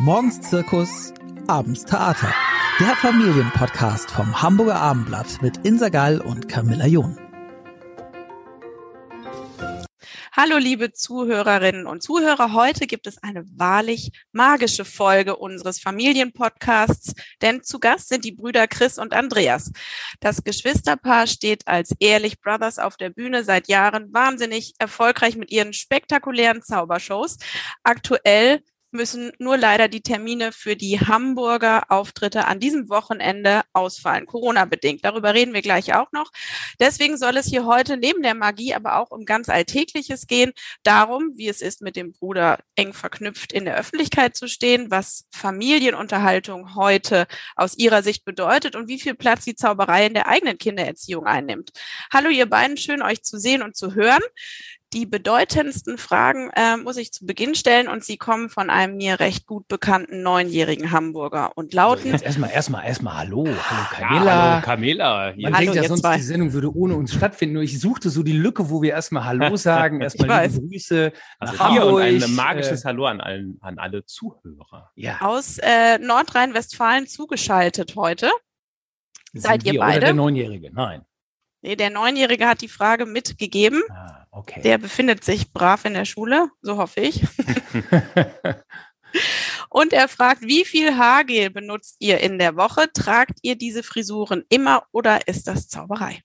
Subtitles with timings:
[0.00, 1.12] Morgens Zirkus,
[1.48, 2.32] abends Theater.
[2.78, 7.18] Der Familienpodcast vom Hamburger Abendblatt mit Insa Gall und Camilla John.
[10.30, 17.64] Hallo liebe Zuhörerinnen und Zuhörer, heute gibt es eine wahrlich magische Folge unseres Familienpodcasts, denn
[17.64, 19.72] zu Gast sind die Brüder Chris und Andreas.
[20.20, 25.72] Das Geschwisterpaar steht als Ehrlich Brothers auf der Bühne seit Jahren wahnsinnig erfolgreich mit ihren
[25.72, 27.38] spektakulären Zaubershows.
[27.82, 35.04] Aktuell müssen nur leider die Termine für die Hamburger Auftritte an diesem Wochenende ausfallen, Corona-bedingt.
[35.04, 36.30] Darüber reden wir gleich auch noch.
[36.80, 41.32] Deswegen soll es hier heute neben der Magie aber auch um ganz Alltägliches gehen, darum,
[41.36, 46.74] wie es ist, mit dem Bruder eng verknüpft in der Öffentlichkeit zu stehen, was Familienunterhaltung
[46.74, 47.26] heute
[47.56, 51.70] aus Ihrer Sicht bedeutet und wie viel Platz die Zauberei in der eigenen Kindererziehung einnimmt.
[52.12, 54.22] Hallo ihr beiden, schön euch zu sehen und zu hören.
[54.94, 59.20] Die bedeutendsten Fragen äh, muss ich zu Beginn stellen und sie kommen von einem mir
[59.20, 62.12] recht gut bekannten neunjährigen Hamburger und lauten.
[62.12, 64.24] Jetzt erstmal, erstmal, erstmal Hallo, hallo Camilla.
[64.24, 65.34] Ja, hallo Camilla.
[65.36, 66.16] Man hallo, denkt ja sonst, zwei.
[66.16, 67.54] die Sendung würde ohne uns stattfinden.
[67.54, 71.12] Nur ich suchte so die Lücke, wo wir erstmal Hallo sagen, erstmal liebe Grüße.
[71.38, 74.90] Also hier und ein magisches äh, Hallo an, allen, an alle Zuhörer.
[74.94, 75.20] Ja.
[75.20, 78.30] Aus äh, Nordrhein-Westfalen zugeschaltet heute.
[79.32, 79.98] Sind Seid ihr beide?
[79.98, 80.72] Oder der Neunjährige?
[80.72, 81.02] Nein.
[81.60, 83.82] Nee, der Neunjährige hat die Frage mitgegeben.
[83.90, 84.62] Ah, okay.
[84.62, 87.22] Der befindet sich brav in der Schule, so hoffe ich.
[89.70, 92.92] Und er fragt, wie viel Haargel benutzt ihr in der Woche?
[92.92, 96.22] Tragt ihr diese Frisuren immer oder ist das Zauberei?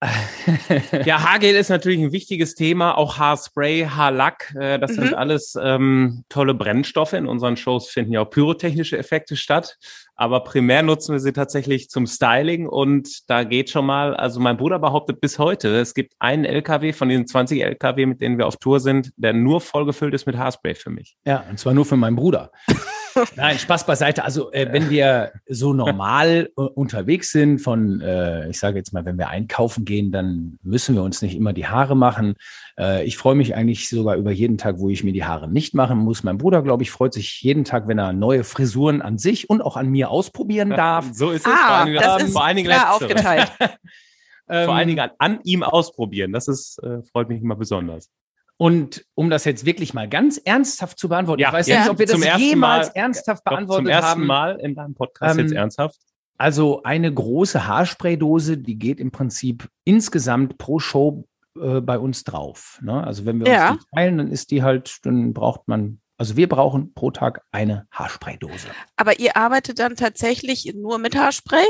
[1.04, 5.02] ja, Haargel ist natürlich ein wichtiges Thema, auch Haarspray, Haarlack, äh, das mhm.
[5.02, 7.14] sind alles ähm, tolle Brennstoffe.
[7.14, 9.76] In unseren Shows finden ja auch pyrotechnische Effekte statt,
[10.14, 14.56] aber primär nutzen wir sie tatsächlich zum Styling und da geht schon mal, also mein
[14.56, 18.46] Bruder behauptet bis heute, es gibt einen LKW von diesen 20 LKW, mit denen wir
[18.46, 21.16] auf Tour sind, der nur vollgefüllt ist mit Haarspray für mich.
[21.26, 22.52] Ja, und zwar nur für meinen Bruder.
[23.36, 24.24] Nein, Spaß beiseite.
[24.24, 29.04] Also äh, wenn wir so normal äh, unterwegs sind, von, äh, ich sage jetzt mal,
[29.04, 32.34] wenn wir einkaufen gehen, dann müssen wir uns nicht immer die Haare machen.
[32.78, 35.74] Äh, ich freue mich eigentlich sogar über jeden Tag, wo ich mir die Haare nicht
[35.74, 36.22] machen muss.
[36.22, 39.62] Mein Bruder, glaube ich, freut sich jeden Tag, wenn er neue Frisuren an sich und
[39.62, 41.06] auch an mir ausprobieren darf.
[41.12, 41.52] so ist es.
[41.52, 43.50] Ah, vor das ist vor allen Dingen klar aufgeteilt.
[44.46, 46.32] vor allen Dingen an, an, ihm ausprobieren.
[46.32, 48.10] Das ist, äh, freut mich immer besonders.
[48.58, 51.90] Und um das jetzt wirklich mal ganz ernsthaft zu beantworten, ja, ich weiß ja, nicht,
[51.90, 53.84] ob wir das jemals mal, ernsthaft beantwortet haben.
[53.84, 54.26] Zum ersten haben.
[54.26, 55.96] Mal in deinem Podcast ähm, jetzt ernsthaft.
[56.36, 61.24] Also eine große Haarspraydose, die geht im Prinzip insgesamt pro Show
[61.60, 62.78] äh, bei uns drauf.
[62.82, 63.02] Ne?
[63.04, 63.70] Also wenn wir ja.
[63.70, 67.44] uns die teilen, dann ist die halt, dann braucht man also wir brauchen pro Tag
[67.52, 68.66] eine Haarspraydose.
[68.96, 71.64] Aber ihr arbeitet dann tatsächlich nur mit Haarspray?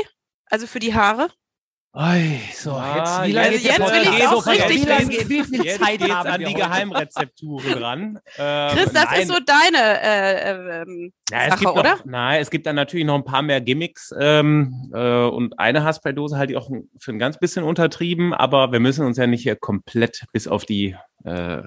[0.47, 1.29] Also für die Haare?
[1.91, 5.29] Oi, so, ah, jetzt, wie lange also jetzt will ich auch richtig wissen.
[5.29, 8.19] Wie viel jetzt Zeit geht's an die Geheimrezepturen dran.
[8.37, 9.21] Ähm, Chris, das nein.
[9.21, 11.95] ist so deine äh, ähm, ja, Sache, oder?
[11.95, 15.83] Noch, nein, es gibt dann natürlich noch ein paar mehr Gimmicks ähm, äh, und eine
[15.83, 16.69] Haarspray-Dose halte ich auch
[16.99, 20.65] für ein ganz bisschen untertrieben, aber wir müssen uns ja nicht hier komplett bis auf
[20.65, 21.61] die äh,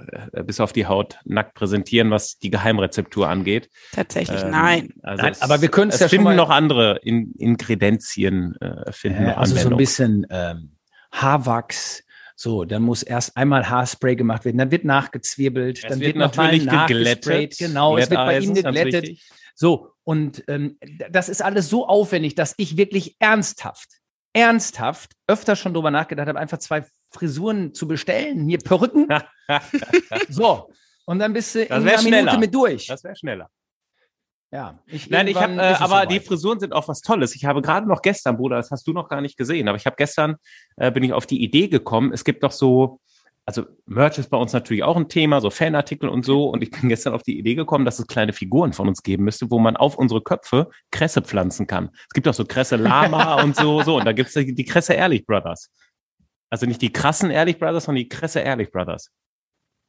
[0.44, 3.68] bis auf die Haut nackt präsentieren, was die Geheimrezeptur angeht.
[3.92, 4.94] Tatsächlich, ähm, nein.
[5.02, 5.36] Also nein.
[5.40, 9.26] aber wir können es ja finden schon noch andere in Inkredenzien äh, finden.
[9.26, 10.76] Äh, also so ein bisschen ähm,
[11.12, 12.04] Haarwachs.
[12.34, 16.16] So, dann muss erst einmal Haarspray gemacht werden, dann wird nachgezwirbelt, es dann wird, wird
[16.16, 17.58] natürlich geglättet.
[17.58, 19.18] Genau, es wird bei ihm geglättet.
[19.54, 20.78] So, und ähm,
[21.10, 23.88] das ist alles so aufwendig, dass ich wirklich ernsthaft,
[24.32, 29.08] ernsthaft öfter schon drüber nachgedacht habe, einfach zwei Frisuren zu bestellen, hier Perücken.
[30.28, 30.70] so,
[31.04, 32.86] und dann bist du das in einer Minute mit durch.
[32.86, 33.48] Das wäre schneller.
[34.52, 37.34] Ja, ich Nein, ich habe, äh, aber so die Frisuren sind auch was Tolles.
[37.34, 39.86] Ich habe gerade noch gestern, Bruder, das hast du noch gar nicht gesehen, aber ich
[39.86, 40.36] habe gestern
[40.76, 42.12] äh, bin ich auf die Idee gekommen.
[42.12, 43.00] Es gibt doch so,
[43.46, 46.50] also Merch ist bei uns natürlich auch ein Thema, so Fanartikel und so.
[46.50, 49.24] Und ich bin gestern auf die Idee gekommen, dass es kleine Figuren von uns geben
[49.24, 51.88] müsste, wo man auf unsere Köpfe Kresse pflanzen kann.
[52.08, 53.96] Es gibt auch so Kresse Lama und so, so.
[53.96, 55.70] Und da gibt's die, die Kresse Ehrlich Brothers.
[56.52, 59.10] Also nicht die krassen Ehrlich Brothers, sondern die Kresse Ehrlich Brothers.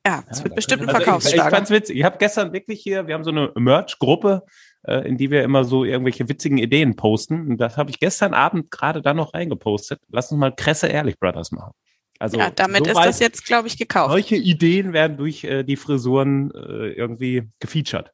[0.07, 1.41] Ja, es ja, wird bestimmt ein also Verkaufsschlager.
[1.41, 1.97] Ich, ich fand's witzig.
[1.97, 4.43] Ich habe gestern wirklich hier, wir haben so eine Merch-Gruppe,
[4.83, 7.49] äh, in die wir immer so irgendwelche witzigen Ideen posten.
[7.49, 9.99] Und das habe ich gestern Abend gerade da noch reingepostet.
[10.09, 11.73] Lass uns mal Kresse Ehrlich Brothers machen.
[12.17, 14.11] Also ja, damit so ist das jetzt, glaube ich, gekauft.
[14.11, 18.13] Solche Ideen werden durch äh, die Frisuren äh, irgendwie gefeatured.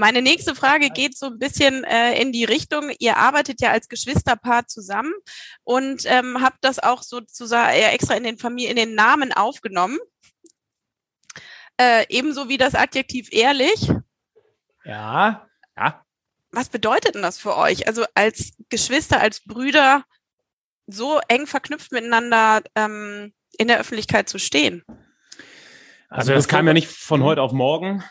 [0.00, 3.86] Meine nächste Frage geht so ein bisschen äh, in die Richtung, ihr arbeitet ja als
[3.86, 5.12] Geschwisterpaar zusammen
[5.62, 9.98] und ähm, habt das auch sozusagen ja, extra in den Familien, in den Namen aufgenommen.
[11.76, 13.92] Äh, ebenso wie das Adjektiv ehrlich.
[14.86, 16.02] Ja, ja.
[16.50, 17.86] Was bedeutet denn das für euch?
[17.86, 20.04] Also als Geschwister, als Brüder
[20.86, 24.82] so eng verknüpft miteinander ähm, in der Öffentlichkeit zu stehen?
[26.08, 28.02] Also das kam ja nicht von heute auf morgen.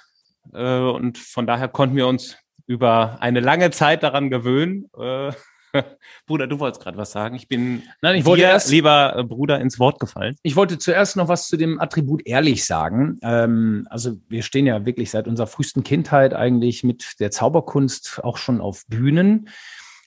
[0.53, 2.37] Äh, und von daher konnten wir uns
[2.67, 4.89] über eine lange Zeit daran gewöhnen.
[4.97, 5.31] Äh,
[6.25, 7.35] Bruder, du wolltest gerade was sagen.
[7.35, 10.35] Ich bin Nein, ich wollte erst, lieber äh, Bruder ins Wort gefallen.
[10.43, 13.19] Ich wollte zuerst noch was zu dem Attribut ehrlich sagen.
[13.21, 18.37] Ähm, also wir stehen ja wirklich seit unserer frühesten Kindheit eigentlich mit der Zauberkunst auch
[18.37, 19.49] schon auf Bühnen.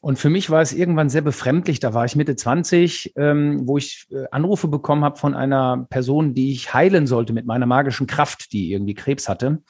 [0.00, 1.78] Und für mich war es irgendwann sehr befremdlich.
[1.78, 6.34] Da war ich Mitte 20, ähm, wo ich äh, Anrufe bekommen habe von einer Person,
[6.34, 9.62] die ich heilen sollte mit meiner magischen Kraft, die irgendwie Krebs hatte.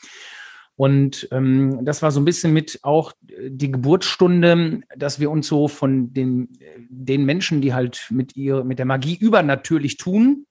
[0.76, 5.68] Und ähm, das war so ein bisschen mit auch die Geburtsstunde, dass wir uns so
[5.68, 6.48] von den,
[6.88, 10.46] den Menschen, die halt mit ihr, mit der Magie übernatürlich tun,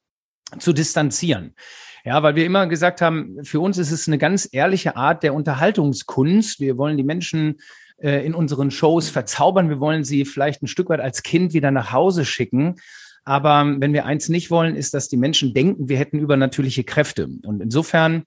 [0.60, 1.56] zu distanzieren.
[2.04, 5.34] Ja, weil wir immer gesagt haben, für uns ist es eine ganz ehrliche Art der
[5.34, 6.60] Unterhaltungskunst.
[6.60, 7.60] Wir wollen die Menschen
[7.98, 9.70] äh, in unseren Shows verzaubern.
[9.70, 12.76] Wir wollen sie vielleicht ein Stück weit als Kind wieder nach Hause schicken.
[13.24, 17.28] Aber wenn wir eins nicht wollen, ist, dass die Menschen denken, wir hätten übernatürliche Kräfte.
[17.44, 18.24] Und insofern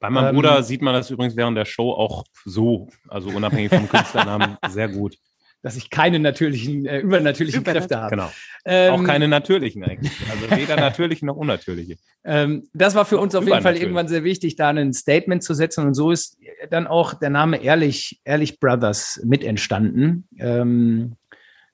[0.00, 3.70] bei meinem ähm, Bruder sieht man das übrigens während der Show auch so, also unabhängig
[3.70, 5.16] vom Künstlernamen, sehr gut.
[5.62, 8.10] Dass ich keine natürlichen, äh, übernatürlichen Kräfte habe.
[8.10, 8.30] Genau.
[8.64, 10.12] Ähm, auch keine natürlichen eigentlich.
[10.30, 11.96] Also weder natürliche noch unnatürliche.
[12.24, 15.54] Ähm, das war für uns auf jeden Fall irgendwann sehr wichtig, da ein Statement zu
[15.54, 15.86] setzen.
[15.86, 16.38] Und so ist
[16.70, 20.28] dann auch der Name Ehrlich, Ehrlich Brothers mit entstanden.
[20.38, 21.16] Ähm,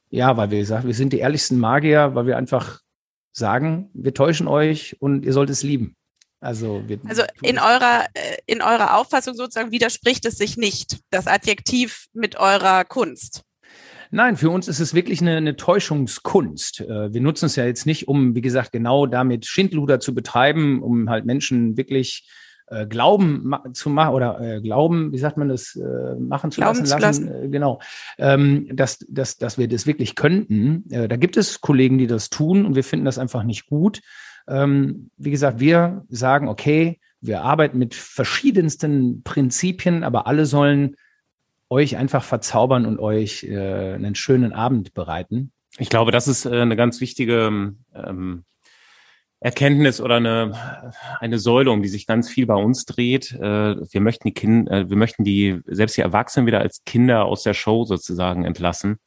[0.08, 2.80] ja, weil wir gesagt, wir sind die ehrlichsten Magier, weil wir einfach
[3.32, 5.96] sagen, wir täuschen euch und ihr sollt es lieben.
[6.42, 12.06] Also, also in eurer, äh, in eurer Auffassung sozusagen widerspricht es sich nicht, das Adjektiv
[12.12, 13.44] mit eurer Kunst.
[14.10, 16.80] Nein, für uns ist es wirklich eine, eine Täuschungskunst.
[16.80, 20.82] Äh, wir nutzen es ja jetzt nicht, um, wie gesagt, genau damit Schindluder zu betreiben,
[20.82, 22.28] um halt Menschen wirklich
[22.66, 26.80] äh, Glauben zu machen oder äh, Glauben, wie sagt man das, äh, machen zu Glauben
[26.80, 27.52] lassen, zu lassen, lassen.
[27.52, 27.80] Genau,
[28.18, 30.84] ähm, dass, dass, dass wir das wirklich könnten.
[30.88, 34.00] Da gibt es Kollegen, die das tun und wir finden das einfach nicht gut.
[34.48, 40.96] Ähm, wie gesagt, wir sagen, okay, wir arbeiten mit verschiedensten Prinzipien, aber alle sollen
[41.70, 45.52] euch einfach verzaubern und euch äh, einen schönen Abend bereiten.
[45.78, 48.44] Ich glaube, das ist äh, eine ganz wichtige ähm,
[49.42, 53.32] Erkenntnis oder eine, eine Säule, um die sich ganz viel bei uns dreht.
[53.32, 57.24] Äh, wir möchten die Kinder, äh, wir möchten die, selbst die Erwachsenen wieder als Kinder
[57.24, 58.98] aus der Show sozusagen entlassen.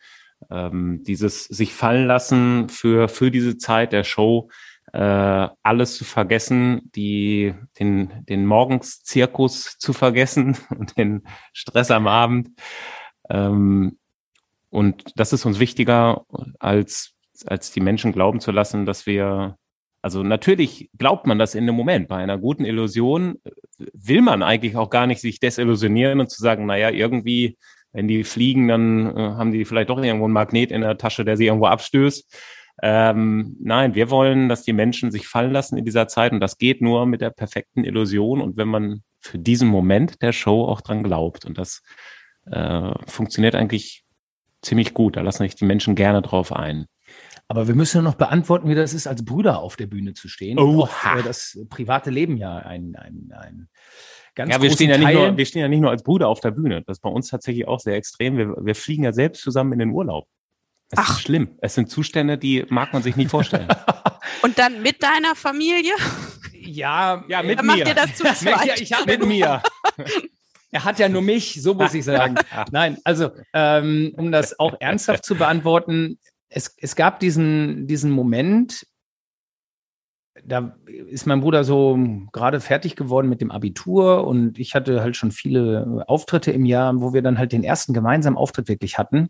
[0.50, 4.50] Ähm, dieses sich fallen lassen für, für diese Zeit der Show,
[4.96, 12.52] äh, alles zu vergessen, die, den, den Morgenszirkus zu vergessen und den Stress am Abend.
[13.30, 13.98] Ähm,
[14.70, 16.24] und das ist uns wichtiger,
[16.60, 17.14] als,
[17.46, 19.58] als die Menschen glauben zu lassen, dass wir,
[20.02, 22.08] also natürlich glaubt man das in dem Moment.
[22.08, 23.42] Bei einer guten Illusion
[23.78, 27.58] will man eigentlich auch gar nicht sich desillusionieren und zu sagen, naja, irgendwie,
[27.92, 31.26] wenn die fliegen, dann äh, haben die vielleicht doch irgendwo einen Magnet in der Tasche,
[31.26, 32.34] der sie irgendwo abstößt.
[32.82, 36.58] Ähm, nein, wir wollen, dass die Menschen sich fallen lassen in dieser Zeit und das
[36.58, 40.82] geht nur mit der perfekten Illusion und wenn man für diesen Moment der Show auch
[40.82, 41.82] dran glaubt und das
[42.46, 44.04] äh, funktioniert eigentlich
[44.62, 45.16] ziemlich gut.
[45.16, 46.86] Da lassen sich die Menschen gerne drauf ein.
[47.48, 50.58] Aber wir müssen noch beantworten, wie das ist, als Brüder auf der Bühne zu stehen.
[50.58, 50.90] Oh,
[51.24, 53.70] das private Leben ja ein, ein, ein
[54.34, 56.40] ganz Ja, wir stehen ja, nicht nur, wir stehen ja nicht nur als Brüder auf
[56.40, 56.82] der Bühne.
[56.82, 58.38] Das ist bei uns tatsächlich auch sehr extrem.
[58.38, 60.28] Wir, wir fliegen ja selbst zusammen in den Urlaub.
[60.96, 61.18] Es Ach.
[61.18, 61.58] ist schlimm.
[61.62, 63.68] Es sind Zustände, die mag man sich nicht vorstellen.
[64.44, 65.94] Und dann mit deiner Familie?
[66.54, 67.78] Ja, ja mit dann mir.
[67.78, 68.66] Macht ihr das zu zweit?
[68.66, 69.62] Ja, ich habe mit mir.
[70.72, 72.36] Er hat ja nur mich, so muss ich sagen.
[72.72, 76.20] Nein, also ähm, um das auch ernsthaft zu beantworten,
[76.50, 78.86] es, es gab diesen, diesen Moment,
[80.44, 81.98] da ist mein Bruder so
[82.34, 87.00] gerade fertig geworden mit dem Abitur und ich hatte halt schon viele Auftritte im Jahr,
[87.00, 89.30] wo wir dann halt den ersten gemeinsamen Auftritt wirklich hatten.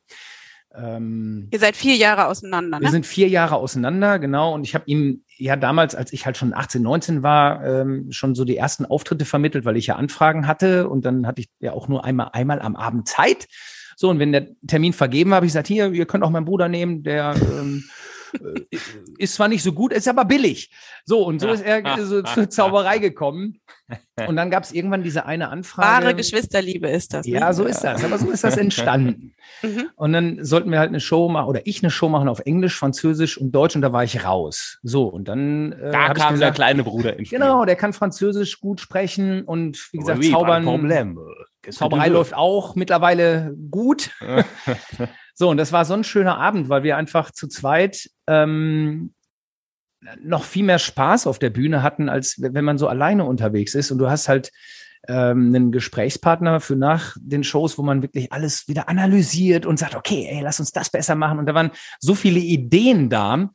[0.78, 2.86] Ähm, Ihr seid vier Jahre auseinander, ne?
[2.86, 4.54] Wir sind vier Jahre auseinander, genau.
[4.54, 8.36] Und ich habe ihm ja damals, als ich halt schon 18, 19 war, ähm, schon
[8.36, 10.90] so die ersten Auftritte vermittelt, weil ich ja Anfragen hatte.
[10.90, 13.48] Und dann hatte ich ja auch nur einmal, einmal am Abend Zeit.
[13.96, 16.68] So, und wenn der Termin vergeben habe, ich gesagt, hier, ihr könnt auch meinen Bruder
[16.68, 18.05] nehmen, der ähm, äh,
[19.18, 20.72] ist zwar nicht so gut, ist aber billig.
[21.06, 23.60] So, und so ist er so zur Zauberei gekommen.
[24.28, 26.06] Und dann gab es irgendwann diese eine Anfrage.
[26.06, 27.28] Wahre Geschwisterliebe ist das.
[27.28, 27.34] Ne?
[27.34, 28.04] Ja, so ist das.
[28.04, 29.36] Aber so ist das entstanden.
[29.62, 29.90] Mhm.
[29.96, 32.76] Und dann sollten wir halt eine Show machen, oder ich eine Show machen auf Englisch,
[32.76, 34.80] Französisch und Deutsch, und da war ich raus.
[34.82, 35.74] So, und dann.
[35.74, 37.40] Äh, da kam gesagt, der kleine Bruder ins Spiel.
[37.40, 40.64] Genau, der kann Französisch gut sprechen und wie gesagt, oui, zaubern.
[41.70, 44.12] Zauberei läuft auch mittlerweile gut.
[45.36, 49.14] So, und das war so ein schöner Abend, weil wir einfach zu zweit ähm,
[50.22, 53.92] noch viel mehr Spaß auf der Bühne hatten, als wenn man so alleine unterwegs ist.
[53.92, 54.52] Und du hast halt
[55.08, 59.96] ähm, einen Gesprächspartner für nach den Shows, wo man wirklich alles wieder analysiert und sagt,
[59.96, 61.40] okay, ey, lass uns das besser machen.
[61.40, 63.50] Und da waren so viele Ideen da.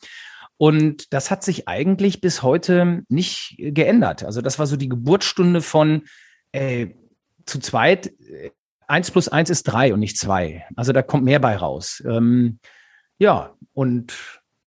[0.58, 4.24] Und das hat sich eigentlich bis heute nicht geändert.
[4.24, 6.02] Also das war so die Geburtsstunde von,
[6.52, 6.94] ey,
[7.46, 8.50] zu zweit, äh,
[8.90, 10.66] eins plus eins ist drei und nicht zwei.
[10.76, 12.02] Also da kommt mehr bei raus.
[12.06, 12.58] Ähm,
[13.18, 14.14] ja, und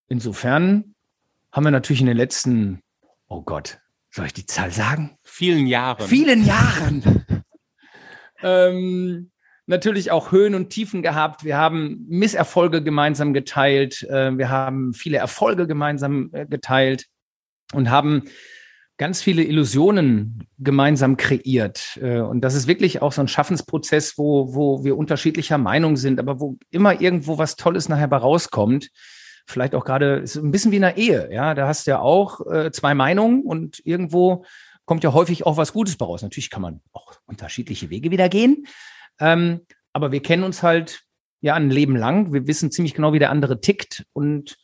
[0.08, 0.94] insofern
[1.52, 2.80] haben wir natürlich in den letzten,
[3.28, 3.78] oh Gott,
[4.10, 5.18] soll ich die Zahl sagen?
[5.22, 6.06] Vielen Jahren.
[6.06, 7.24] Vielen Jahren.
[8.42, 9.30] ähm,
[9.66, 11.44] natürlich auch Höhen und Tiefen gehabt.
[11.44, 14.02] Wir haben Misserfolge gemeinsam geteilt.
[14.04, 17.06] Äh, wir haben viele Erfolge gemeinsam äh, geteilt
[17.72, 18.24] und haben
[18.96, 21.98] ganz viele Illusionen gemeinsam kreiert.
[22.00, 26.20] Äh, und das ist wirklich auch so ein Schaffensprozess, wo, wo wir unterschiedlicher Meinung sind,
[26.20, 28.90] aber wo immer irgendwo was Tolles nachher bei rauskommt.
[29.46, 31.54] Vielleicht auch gerade, ist ein bisschen wie in einer Ehe, ja.
[31.54, 34.44] Da hast du ja auch äh, zwei Meinungen und irgendwo
[34.86, 36.22] kommt ja häufig auch was Gutes bei raus.
[36.22, 38.66] Natürlich kann man auch unterschiedliche Wege wieder gehen.
[39.18, 39.60] Ähm,
[39.92, 41.02] aber wir kennen uns halt
[41.40, 42.32] ja ein Leben lang.
[42.32, 44.06] Wir wissen ziemlich genau, wie der andere tickt.
[44.12, 44.56] Und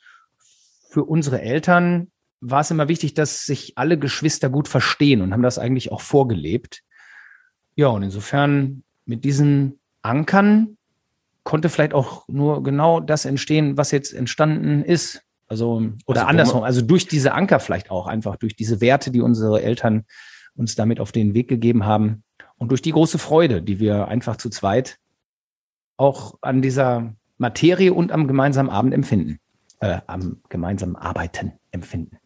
[0.90, 2.10] für unsere Eltern
[2.40, 6.00] war es immer wichtig, dass sich alle Geschwister gut verstehen und haben das eigentlich auch
[6.00, 6.82] vorgelebt.
[7.76, 10.76] Ja, und insofern mit diesen Ankern
[11.44, 15.23] konnte vielleicht auch nur genau das entstehen, was jetzt entstanden ist.
[15.49, 19.20] Also, oder also, andersrum, also durch diese Anker vielleicht auch, einfach durch diese Werte, die
[19.20, 20.04] unsere Eltern
[20.54, 22.23] uns damit auf den Weg gegeben haben
[22.56, 24.99] und durch die große Freude, die wir einfach zu zweit
[25.97, 29.38] auch an dieser Materie und am gemeinsamen Abend empfinden,
[29.80, 32.20] äh, am gemeinsamen Arbeiten empfinden.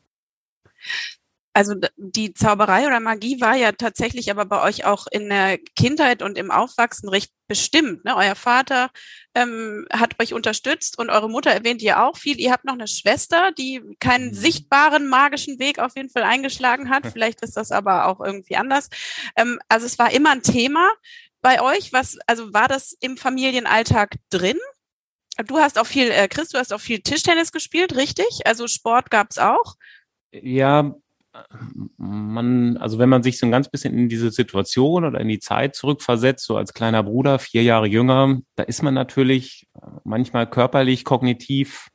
[1.57, 6.21] Also die Zauberei oder Magie war ja tatsächlich aber bei euch auch in der Kindheit
[6.21, 8.05] und im Aufwachsen recht bestimmt.
[8.05, 8.17] Ne?
[8.17, 8.91] Euer Vater
[9.37, 12.41] ähm, hat euch unterstützt und eure Mutter erwähnt ihr auch viel.
[12.41, 14.35] Ihr habt noch eine Schwester, die keinen mhm.
[14.35, 17.07] sichtbaren magischen Weg auf jeden Fall eingeschlagen hat.
[17.13, 18.89] Vielleicht ist das aber auch irgendwie anders.
[19.37, 20.91] Ähm, also es war immer ein Thema
[21.41, 21.93] bei euch.
[21.93, 24.59] Was, also war das im Familienalltag drin?
[25.47, 28.41] Du hast auch viel, äh, Chris, du hast auch viel Tischtennis gespielt, richtig?
[28.45, 29.77] Also Sport gab's auch?
[30.43, 30.95] Ja,
[31.97, 35.41] man, also wenn man sich so ein ganz bisschen in diese Situation oder in die
[35.41, 39.67] Zeit zurückversetzt, so als kleiner Bruder, vier Jahre jünger, da ist man natürlich
[40.05, 41.89] manchmal körperlich, kognitiv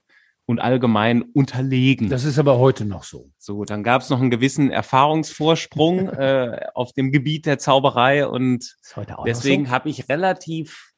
[0.45, 2.09] und allgemein unterlegen.
[2.09, 3.29] Das ist aber heute noch so.
[3.37, 8.75] So, dann gab es noch einen gewissen Erfahrungsvorsprung äh, auf dem Gebiet der Zauberei und
[9.25, 9.71] deswegen so?
[9.71, 10.91] habe ich relativ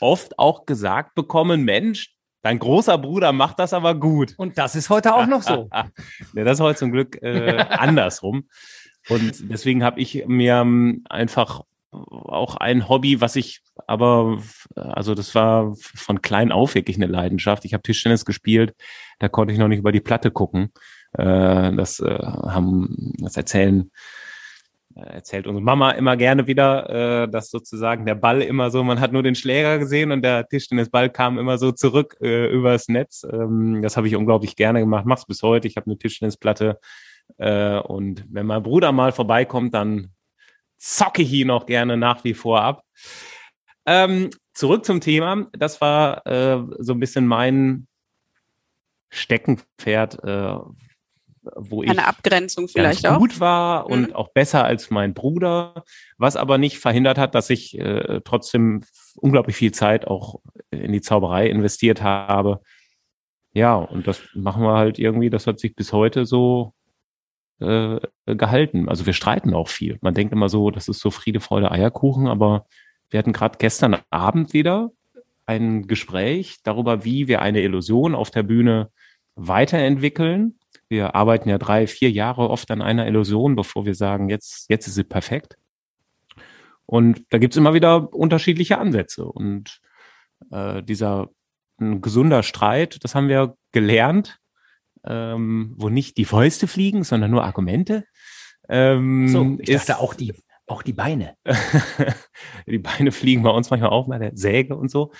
[0.00, 2.15] oft auch gesagt bekommen, Mensch,
[2.46, 4.34] Dein großer Bruder macht das aber gut.
[4.36, 5.68] Und das ist heute auch noch so.
[5.74, 5.90] ja,
[6.32, 8.44] das ist heute zum Glück äh, andersrum.
[9.08, 14.40] Und deswegen habe ich mir ähm, einfach auch ein Hobby, was ich aber,
[14.76, 17.64] also das war von klein auf wirklich eine Leidenschaft.
[17.64, 18.76] Ich habe Tischtennis gespielt,
[19.18, 20.70] da konnte ich noch nicht über die Platte gucken.
[21.14, 23.90] Äh, das äh, haben, das erzählen
[24.96, 29.12] erzählt unsere Mama immer gerne wieder, äh, dass sozusagen der Ball immer so, man hat
[29.12, 33.26] nur den Schläger gesehen und der Tischtennisball kam immer so zurück äh, übers Netz.
[33.30, 35.68] Ähm, das habe ich unglaublich gerne gemacht, mach's bis heute.
[35.68, 36.78] Ich habe eine Tischtennisplatte
[37.38, 40.12] äh, und wenn mein Bruder mal vorbeikommt, dann
[40.78, 42.82] zocke ich ihn auch gerne nach wie vor ab.
[43.86, 45.46] Ähm, zurück zum Thema.
[45.52, 47.86] Das war äh, so ein bisschen mein
[49.10, 50.22] Steckenpferd,
[51.54, 54.14] wo ich eine Abgrenzung vielleicht ganz gut war und mhm.
[54.14, 55.84] auch besser als mein Bruder,
[56.18, 58.82] was aber nicht verhindert hat, dass ich äh, trotzdem
[59.16, 62.60] unglaublich viel Zeit auch in die Zauberei investiert habe.
[63.52, 66.74] Ja, und das machen wir halt irgendwie, das hat sich bis heute so
[67.60, 68.88] äh, gehalten.
[68.88, 69.98] Also wir streiten auch viel.
[70.02, 72.66] Man denkt immer so, das ist so Friede, Freude, Eierkuchen, aber
[73.08, 74.90] wir hatten gerade gestern Abend wieder
[75.46, 78.90] ein Gespräch darüber, wie wir eine Illusion auf der Bühne
[79.36, 80.58] weiterentwickeln
[80.88, 84.86] wir arbeiten ja drei, vier Jahre oft an einer Illusion, bevor wir sagen, jetzt, jetzt
[84.86, 85.56] ist sie perfekt.
[86.86, 89.24] Und da gibt's immer wieder unterschiedliche Ansätze.
[89.24, 89.80] Und
[90.50, 91.28] äh, dieser
[91.78, 94.38] ein gesunder Streit, das haben wir gelernt,
[95.04, 98.04] ähm, wo nicht die Fäuste fliegen, sondern nur Argumente.
[98.68, 100.34] Ähm, so, ich ist, dachte auch die,
[100.66, 101.36] auch die Beine.
[102.66, 105.12] die Beine fliegen bei uns manchmal auch mal der Säge und so.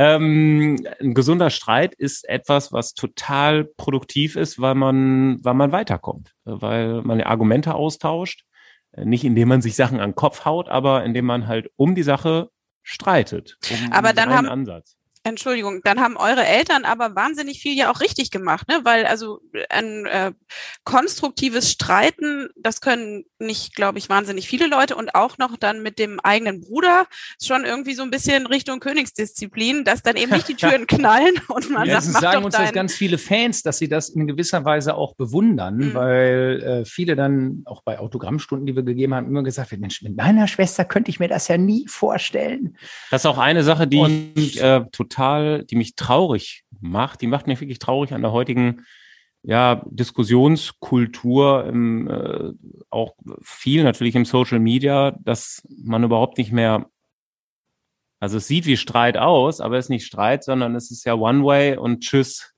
[0.00, 6.36] Ähm, ein gesunder Streit ist etwas, was total produktiv ist, weil man, weil man weiterkommt,
[6.44, 8.44] weil man Argumente austauscht,
[8.96, 12.04] nicht indem man sich Sachen an den Kopf haut, aber indem man halt um die
[12.04, 12.48] Sache
[12.84, 13.58] streitet.
[13.72, 14.96] Um aber dann haben, Ansatz.
[15.28, 18.80] Entschuldigung, dann haben eure Eltern aber wahnsinnig viel ja auch richtig gemacht, ne?
[18.84, 20.32] Weil also ein äh,
[20.84, 25.98] konstruktives Streiten, das können nicht, glaube ich, wahnsinnig viele Leute und auch noch dann mit
[25.98, 27.06] dem eigenen Bruder
[27.42, 31.70] schon irgendwie so ein bisschen Richtung Königsdisziplin, dass dann eben nicht die Türen knallen und
[31.70, 34.64] man ja, sagt, mach sagen uns das ganz viele Fans, dass sie das in gewisser
[34.64, 35.94] Weise auch bewundern, mhm.
[35.94, 40.02] weil äh, viele dann auch bei Autogrammstunden, die wir gegeben haben, immer gesagt haben, Mensch,
[40.02, 42.76] mit meiner Schwester könnte ich mir das ja nie vorstellen.
[43.10, 47.20] Das ist auch eine Sache, die und, ich äh, total total, die mich traurig macht.
[47.20, 48.84] Die macht mich wirklich traurig an der heutigen
[49.42, 52.52] ja, Diskussionskultur, im, äh,
[52.90, 56.86] auch viel natürlich im Social Media, dass man überhaupt nicht mehr,
[58.20, 61.14] also es sieht wie Streit aus, aber es ist nicht Streit, sondern es ist ja
[61.14, 62.54] One-Way und Tschüss.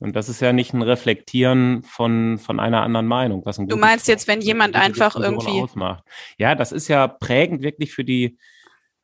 [0.00, 3.44] Und das ist ja nicht ein Reflektieren von, von einer anderen Meinung.
[3.44, 5.62] Was ein du meinst jetzt, wenn jemand einfach irgendwie.
[5.62, 6.04] Ausmacht.
[6.36, 8.38] Ja, das ist ja prägend wirklich für die,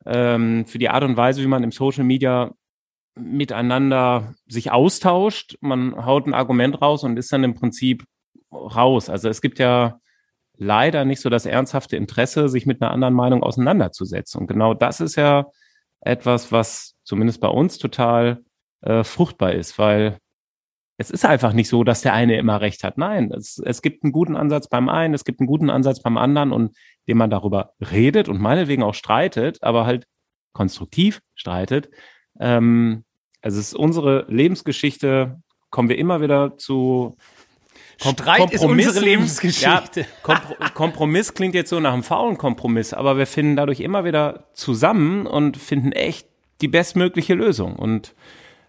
[0.05, 2.53] ähm, für die Art und Weise, wie man im Social Media
[3.15, 5.57] miteinander sich austauscht.
[5.61, 8.05] Man haut ein Argument raus und ist dann im Prinzip
[8.51, 9.09] raus.
[9.09, 9.99] Also es gibt ja
[10.57, 14.41] leider nicht so das ernsthafte Interesse, sich mit einer anderen Meinung auseinanderzusetzen.
[14.41, 15.47] Und genau das ist ja
[16.01, 18.43] etwas, was zumindest bei uns total
[18.81, 20.17] äh, fruchtbar ist, weil
[20.97, 22.97] es ist einfach nicht so, dass der eine immer recht hat.
[22.97, 26.17] Nein, es, es gibt einen guten Ansatz beim einen, es gibt einen guten Ansatz beim
[26.17, 26.75] anderen und
[27.07, 30.07] dem man darüber redet und meinetwegen auch streitet, aber halt
[30.53, 31.89] konstruktiv streitet,
[32.39, 33.03] ähm,
[33.45, 37.15] also es ist unsere Lebensgeschichte, kommen wir immer wieder zu
[38.01, 40.01] Kom Streit ist unsere Lebensgeschichte.
[40.01, 44.03] Ja, Kompr Kompromiss klingt jetzt so nach einem faulen Kompromiss, aber wir finden dadurch immer
[44.03, 46.27] wieder zusammen und finden echt
[46.61, 47.75] die bestmögliche Lösung.
[47.75, 48.15] Und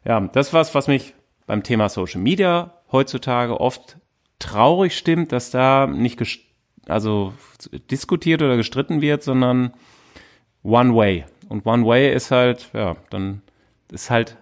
[0.04, 1.14] ja, das was, was mich
[1.46, 3.96] beim Thema Social Media heutzutage oft
[4.38, 6.22] traurig stimmt, dass da nicht
[6.86, 7.32] also
[7.90, 9.72] diskutiert oder gestritten wird, sondern
[10.62, 11.24] One Way.
[11.48, 13.40] Und One Way ist halt, ja, dann
[13.90, 14.36] ist halt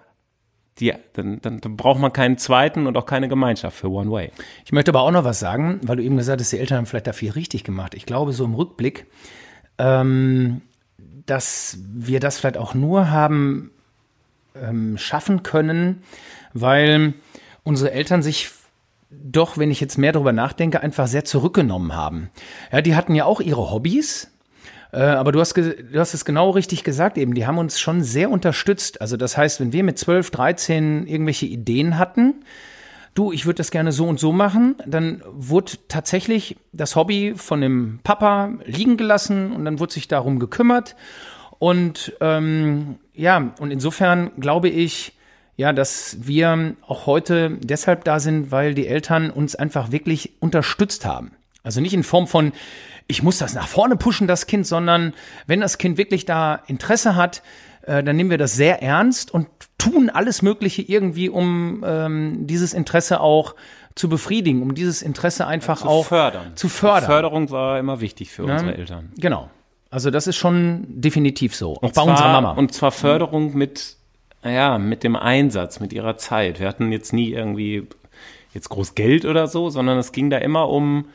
[0.80, 4.32] die, dann, dann, dann braucht man keinen zweiten und auch keine Gemeinschaft für One Way.
[4.64, 6.86] Ich möchte aber auch noch was sagen, weil du eben gesagt hast, die Eltern haben
[6.86, 7.94] vielleicht da viel richtig gemacht.
[7.94, 9.06] Ich glaube, so im Rückblick,
[9.78, 10.62] ähm,
[11.26, 13.70] dass wir das vielleicht auch nur haben
[14.54, 16.02] ähm, schaffen können,
[16.52, 17.14] weil
[17.62, 18.50] unsere Eltern sich
[19.10, 22.30] doch, wenn ich jetzt mehr darüber nachdenke, einfach sehr zurückgenommen haben.
[22.72, 24.30] Ja, die hatten ja auch ihre Hobbys,
[24.94, 27.34] äh, aber du hast, du hast es genau richtig gesagt eben.
[27.34, 29.00] Die haben uns schon sehr unterstützt.
[29.00, 32.44] Also das heißt, wenn wir mit 12, 13 irgendwelche Ideen hatten,
[33.14, 37.60] du, ich würde das gerne so und so machen, dann wurde tatsächlich das Hobby von
[37.60, 40.94] dem Papa liegen gelassen und dann wurde sich darum gekümmert.
[41.58, 45.12] Und ähm, ja, und insofern glaube ich,
[45.56, 51.04] ja, dass wir auch heute deshalb da sind, weil die Eltern uns einfach wirklich unterstützt
[51.04, 51.32] haben.
[51.64, 52.52] Also nicht in Form von,
[53.06, 55.14] ich muss das nach vorne pushen, das Kind, sondern
[55.46, 57.42] wenn das Kind wirklich da Interesse hat,
[57.82, 62.72] äh, dann nehmen wir das sehr ernst und tun alles Mögliche irgendwie, um ähm, dieses
[62.72, 63.54] Interesse auch
[63.94, 66.52] zu befriedigen, um dieses Interesse einfach ja, zu auch fördern.
[66.56, 67.00] zu fördern.
[67.02, 69.12] Die Förderung war immer wichtig für ja, unsere Eltern.
[69.16, 69.50] Genau.
[69.90, 71.74] Also das ist schon definitiv so.
[71.74, 72.52] Auch und bei zwar, unserer Mama.
[72.52, 73.96] Und zwar Förderung mit,
[74.42, 76.58] ja, mit dem Einsatz, mit ihrer Zeit.
[76.58, 77.86] Wir hatten jetzt nie irgendwie
[78.52, 81.06] jetzt groß Geld oder so, sondern es ging da immer um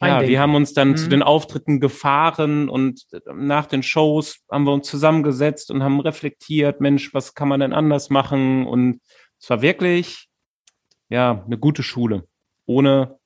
[0.00, 0.96] ja, wir haben uns dann mhm.
[0.96, 6.80] zu den Auftritten gefahren und nach den Shows haben wir uns zusammengesetzt und haben reflektiert,
[6.80, 8.66] Mensch, was kann man denn anders machen?
[8.66, 9.00] Und
[9.38, 10.28] es war wirklich,
[11.08, 12.26] ja, eine gute Schule,
[12.66, 13.18] ohne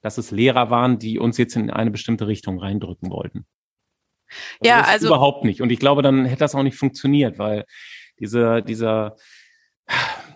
[0.00, 3.46] dass es Lehrer waren, die uns jetzt in eine bestimmte Richtung reindrücken wollten.
[4.60, 5.60] Also ja, also überhaupt nicht.
[5.60, 7.64] Und ich glaube, dann hätte das auch nicht funktioniert, weil
[8.18, 9.16] diese, dieser,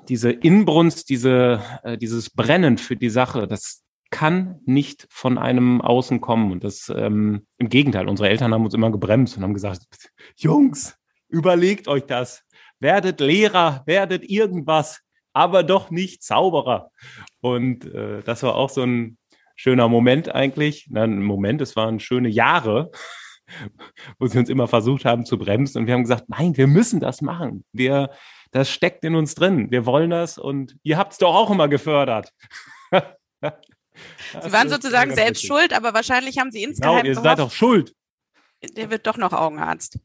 [0.09, 6.21] diese Inbrunst, diese, äh, dieses Brennen für die Sache, das, kann nicht von einem Außen
[6.21, 6.53] kommen.
[6.53, 9.83] Und das ähm, im Gegenteil, unsere Eltern haben uns immer gebremst und haben gesagt,
[10.37, 10.97] Jungs,
[11.29, 12.45] überlegt euch das.
[12.79, 15.01] Werdet Lehrer, werdet irgendwas,
[15.33, 16.91] aber doch nicht Zauberer.
[17.41, 19.17] Und äh, das war auch so ein
[19.57, 20.89] schöner Moment eigentlich.
[20.91, 22.91] Na, ein Moment, es waren schöne Jahre,
[24.19, 25.79] wo sie uns immer versucht haben zu bremsen.
[25.79, 27.65] Und wir haben gesagt, nein, wir müssen das machen.
[27.73, 28.11] Wir,
[28.51, 29.71] das steckt in uns drin.
[29.71, 32.31] Wir wollen das und ihr habt es doch auch immer gefördert.
[34.43, 35.49] Sie waren sozusagen selbst richtig.
[35.49, 37.95] schuld, aber wahrscheinlich haben Sie insgeheim genau, ihr seid doch schuld.
[38.77, 39.99] Der wird doch noch Augenarzt.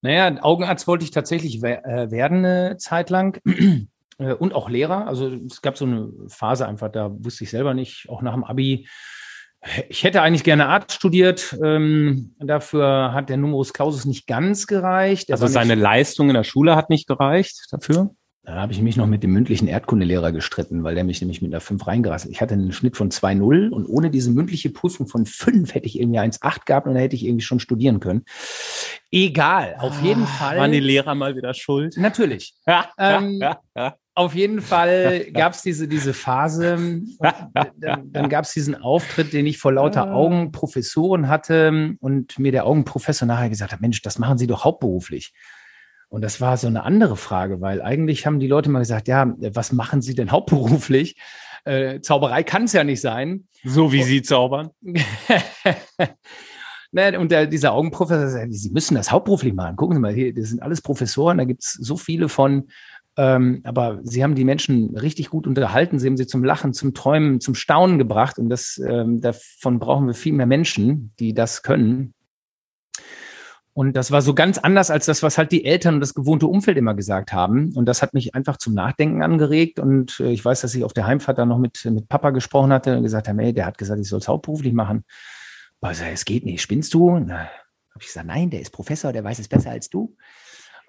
[0.00, 3.40] Naja, Augenarzt wollte ich tatsächlich äh, werden eine Zeit lang
[4.18, 5.06] äh, und auch Lehrer.
[5.08, 8.44] Also es gab so eine Phase einfach, da wusste ich selber nicht, auch nach dem
[8.44, 8.88] Abi.
[9.88, 11.58] Ich hätte eigentlich gerne Arzt studiert.
[11.64, 15.28] Ähm, dafür hat der Numerus Clausus nicht ganz gereicht.
[15.28, 18.14] Der also seine Leistung in der Schule hat nicht gereicht dafür?
[18.48, 21.52] Da habe ich mich noch mit dem mündlichen Erdkundelehrer gestritten, weil der mich nämlich mit
[21.52, 22.32] einer 5 reingerasselt.
[22.32, 26.00] Ich hatte einen Schnitt von 2,0 und ohne diese mündliche Prüfung von 5 hätte ich
[26.00, 28.24] irgendwie 1,8 gehabt und da hätte ich irgendwie schon studieren können.
[29.12, 30.56] Egal, auf ah, jeden Fall.
[30.56, 31.98] Waren die Lehrer mal wieder schuld?
[31.98, 32.54] Natürlich.
[32.66, 38.44] Ja, ähm, ja, ja, auf jeden Fall gab es diese, diese Phase, dann, dann gab
[38.44, 40.14] es diesen Auftritt, den ich vor lauter ah.
[40.14, 45.34] Augenprofessoren hatte und mir der Augenprofessor nachher gesagt hat, Mensch, das machen Sie doch hauptberuflich.
[46.08, 49.34] Und das war so eine andere Frage, weil eigentlich haben die Leute mal gesagt, ja,
[49.38, 51.16] was machen Sie denn hauptberuflich?
[51.64, 53.46] Äh, Zauberei kann es ja nicht sein.
[53.64, 54.70] So wie Sie zaubern.
[56.92, 59.76] ne, und der, dieser Augenprofessor sagt, Sie müssen das hauptberuflich machen.
[59.76, 62.68] Gucken Sie mal, hier, das sind alles Professoren, da gibt es so viele von.
[63.18, 65.98] Ähm, aber sie haben die Menschen richtig gut unterhalten.
[65.98, 68.38] Sie haben sie zum Lachen, zum Träumen, zum Staunen gebracht.
[68.38, 72.14] Und das, ähm, davon brauchen wir viel mehr Menschen, die das können.
[73.78, 76.48] Und das war so ganz anders als das, was halt die Eltern und das gewohnte
[76.48, 77.72] Umfeld immer gesagt haben.
[77.76, 79.78] Und das hat mich einfach zum Nachdenken angeregt.
[79.78, 82.72] Und äh, ich weiß, dass ich auf der Heimfahrt dann noch mit, mit Papa gesprochen
[82.72, 85.04] hatte und gesagt habe, hey, der hat gesagt, ich soll es hauptberuflich machen.
[85.80, 87.20] Aber sag, es geht nicht, spinnst du?
[87.20, 87.50] habe
[88.00, 90.16] ich gesagt, nein, der ist Professor, der weiß es besser als du.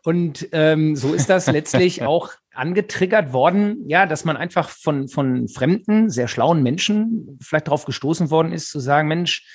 [0.03, 5.47] Und ähm, so ist das letztlich auch angetriggert worden, ja, dass man einfach von, von
[5.47, 9.45] fremden, sehr schlauen Menschen vielleicht darauf gestoßen worden ist, zu sagen, Mensch,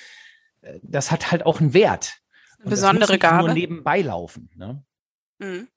[0.61, 2.21] äh, das hat halt auch einen Wert.
[2.65, 3.45] Und besondere Gabe.
[3.45, 4.49] Nur nebenbei laufen.
[4.55, 4.83] Ne?
[5.39, 5.67] Mhm.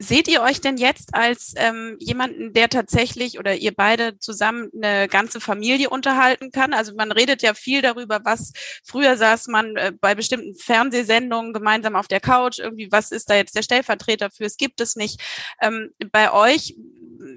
[0.00, 5.06] Seht ihr euch denn jetzt als ähm, jemanden, der tatsächlich oder ihr beide zusammen eine
[5.06, 6.74] ganze Familie unterhalten kann?
[6.74, 11.94] Also man redet ja viel darüber, was früher saß man äh, bei bestimmten Fernsehsendungen gemeinsam
[11.94, 14.44] auf der Couch, irgendwie, was ist da jetzt der Stellvertreter für?
[14.44, 15.20] Es gibt es nicht.
[15.60, 16.74] Ähm, bei euch,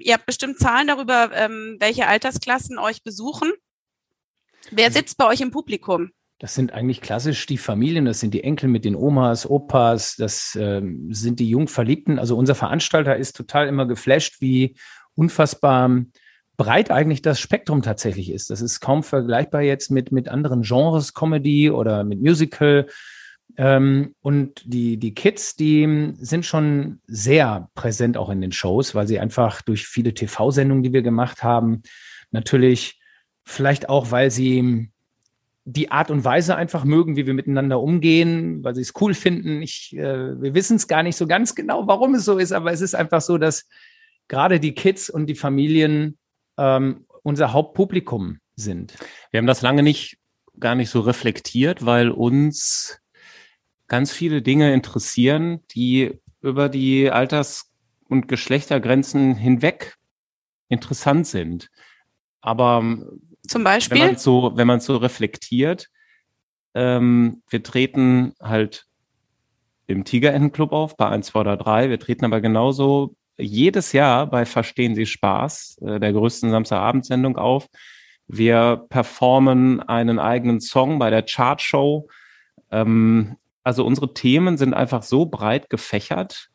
[0.00, 3.52] ihr habt bestimmt Zahlen darüber, ähm, welche Altersklassen euch besuchen.
[4.72, 6.10] Wer sitzt bei euch im Publikum?
[6.40, 10.56] Das sind eigentlich klassisch die Familien, das sind die Enkel mit den Omas, Opas, das
[10.60, 12.20] ähm, sind die Jungverliebten.
[12.20, 14.76] Also unser Veranstalter ist total immer geflasht, wie
[15.16, 16.04] unfassbar
[16.56, 18.50] breit eigentlich das Spektrum tatsächlich ist.
[18.50, 22.86] Das ist kaum vergleichbar jetzt mit, mit anderen Genres, Comedy oder mit Musical.
[23.56, 29.08] Ähm, und die, die Kids, die sind schon sehr präsent auch in den Shows, weil
[29.08, 31.82] sie einfach durch viele TV-Sendungen, die wir gemacht haben,
[32.30, 33.00] natürlich
[33.44, 34.92] vielleicht auch, weil sie
[35.70, 39.60] die Art und Weise einfach mögen, wie wir miteinander umgehen, weil sie es cool finden.
[39.60, 42.72] Ich, äh, wir wissen es gar nicht so ganz genau, warum es so ist, aber
[42.72, 43.68] es ist einfach so, dass
[44.28, 46.16] gerade die Kids und die Familien
[46.56, 48.94] ähm, unser Hauptpublikum sind.
[49.30, 50.16] Wir haben das lange nicht
[50.58, 53.00] gar nicht so reflektiert, weil uns
[53.88, 57.70] ganz viele Dinge interessieren, die über die Alters-
[58.08, 59.96] und Geschlechtergrenzen hinweg
[60.68, 61.68] interessant sind.
[62.40, 62.82] Aber
[63.48, 63.98] zum Beispiel?
[63.98, 65.88] Wenn man so, wenn man so reflektiert,
[66.74, 68.86] ähm, wir treten halt
[69.86, 71.90] im Tigerentenclub auf, bei 1, 2 oder 3.
[71.90, 77.66] Wir treten aber genauso jedes Jahr bei Verstehen Sie Spaß, äh, der größten Samstagabendsendung auf.
[78.26, 82.08] Wir performen einen eigenen Song bei der Chartshow.
[82.70, 86.50] Ähm, also unsere Themen sind einfach so breit gefächert,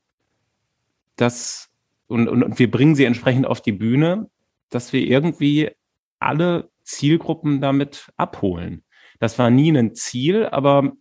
[1.16, 1.70] dass
[2.08, 4.30] und, und, und wir bringen sie entsprechend auf die Bühne,
[4.70, 5.72] dass wir irgendwie
[6.20, 8.84] alle Zielgruppen damit abholen.
[9.20, 10.92] Das war nie ein Ziel, aber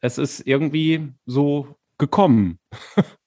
[0.00, 2.58] es ist irgendwie so gekommen.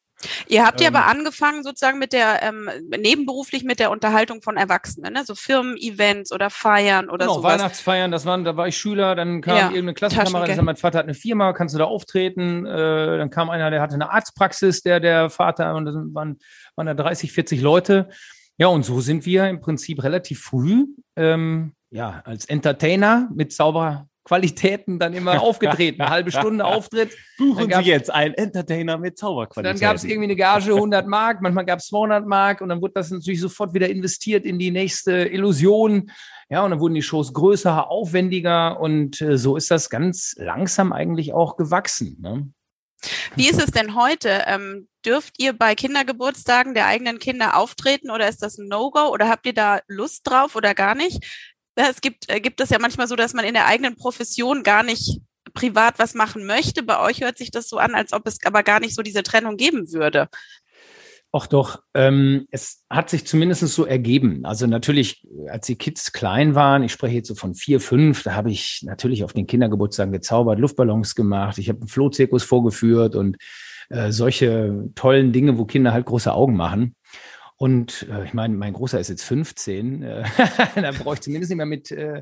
[0.48, 4.58] Ihr habt ja ähm, aber angefangen sozusagen mit der, ähm, nebenberuflich mit der Unterhaltung von
[4.58, 5.24] Erwachsenen, ne?
[5.26, 7.60] so Firmen-Events oder Feiern oder genau, sowas.
[7.60, 11.00] Weihnachtsfeiern, das waren, da war ich Schüler, dann kam ja, irgendeine Klassenkamerad, gesagt, mein Vater
[11.00, 12.66] hat eine Firma, kannst du da auftreten?
[12.66, 16.40] Äh, dann kam einer, der hatte eine Arztpraxis, der, der Vater, und dann waren,
[16.76, 18.10] waren da 30, 40 Leute.
[18.58, 20.86] Ja, und so sind wir im Prinzip relativ früh
[21.16, 26.02] ähm, ja, als Entertainer mit Zauberqualitäten dann immer aufgetreten.
[26.02, 27.16] Eine halbe Stunde Auftritt.
[27.38, 29.80] Buchen Sie jetzt einen Entertainer mit Zauberqualitäten.
[29.80, 32.82] Dann gab es irgendwie eine Gage 100 Mark, manchmal gab es 200 Mark und dann
[32.82, 36.12] wurde das natürlich sofort wieder investiert in die nächste Illusion.
[36.50, 40.94] Ja, und dann wurden die Shows größer, aufwendiger und äh, so ist das ganz langsam
[40.94, 42.18] eigentlich auch gewachsen.
[42.22, 42.52] Ne?
[43.36, 44.44] Wie ist es denn heute?
[44.48, 49.30] Ähm, dürft ihr bei Kindergeburtstagen der eigenen Kinder auftreten oder ist das ein No-Go oder
[49.30, 51.24] habt ihr da Lust drauf oder gar nicht?
[51.76, 54.84] Es gibt, äh, gibt es ja manchmal so, dass man in der eigenen Profession gar
[54.84, 55.22] nicht
[55.54, 56.84] privat was machen möchte.
[56.84, 59.24] Bei euch hört sich das so an, als ob es aber gar nicht so diese
[59.24, 60.30] Trennung geben würde.
[61.36, 64.46] Ach doch, ähm, es hat sich zumindest so ergeben.
[64.46, 68.36] Also natürlich, als die Kids klein waren, ich spreche jetzt so von vier, fünf, da
[68.36, 73.38] habe ich natürlich auf den Kindergeburtstagen gezaubert, Luftballons gemacht, ich habe einen Flohzirkus vorgeführt und
[73.90, 76.96] äh, solche tollen Dinge, wo Kinder halt große Augen machen.
[77.58, 80.24] Und äh, ich meine, mein Großer ist jetzt 15, äh,
[80.76, 82.22] da brauche ich zumindest nicht mehr mit äh,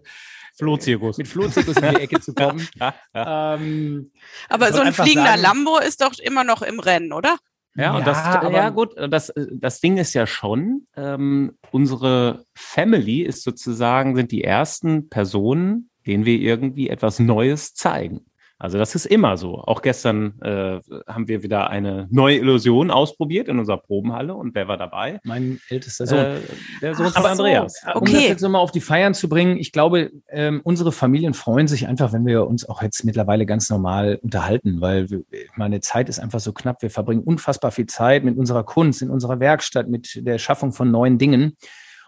[0.58, 1.18] Flohzirkus.
[1.18, 2.66] Mit Flohzirkus in die Ecke zu kommen.
[3.14, 4.12] ähm,
[4.48, 7.38] Aber so ein fliegender sagen, Lambo ist doch immer noch im Rennen, oder?
[7.76, 8.18] Ja, ja, und das,
[8.52, 14.44] ja gut, das, das Ding ist ja schon, ähm, unsere Family ist sozusagen, sind die
[14.44, 18.26] ersten Personen, denen wir irgendwie etwas Neues zeigen.
[18.62, 19.56] Also das ist immer so.
[19.56, 24.68] Auch gestern äh, haben wir wieder eine neue Illusion ausprobiert in unserer Probenhalle und wer
[24.68, 25.20] war dabei?
[25.24, 26.20] Mein ältester Sohn.
[26.20, 26.40] Äh,
[26.80, 27.82] der Sohn von Andreas.
[27.88, 27.98] Okay.
[27.98, 31.68] Um das jetzt nochmal auf die Feiern zu bringen, ich glaube, ähm, unsere Familien freuen
[31.68, 35.24] sich einfach, wenn wir uns auch jetzt mittlerweile ganz normal unterhalten, weil wir,
[35.56, 36.84] meine Zeit ist einfach so knapp.
[36.84, 40.92] Wir verbringen unfassbar viel Zeit mit unserer Kunst, in unserer Werkstatt, mit der Schaffung von
[40.92, 41.58] neuen Dingen.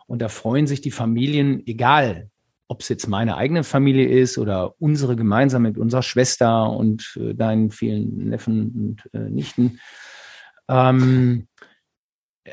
[0.05, 2.29] Und da freuen sich die Familien, egal
[2.73, 7.35] ob es jetzt meine eigene Familie ist oder unsere gemeinsam mit unserer Schwester und äh,
[7.35, 9.79] deinen vielen Neffen und äh, Nichten.
[10.67, 11.47] Ähm,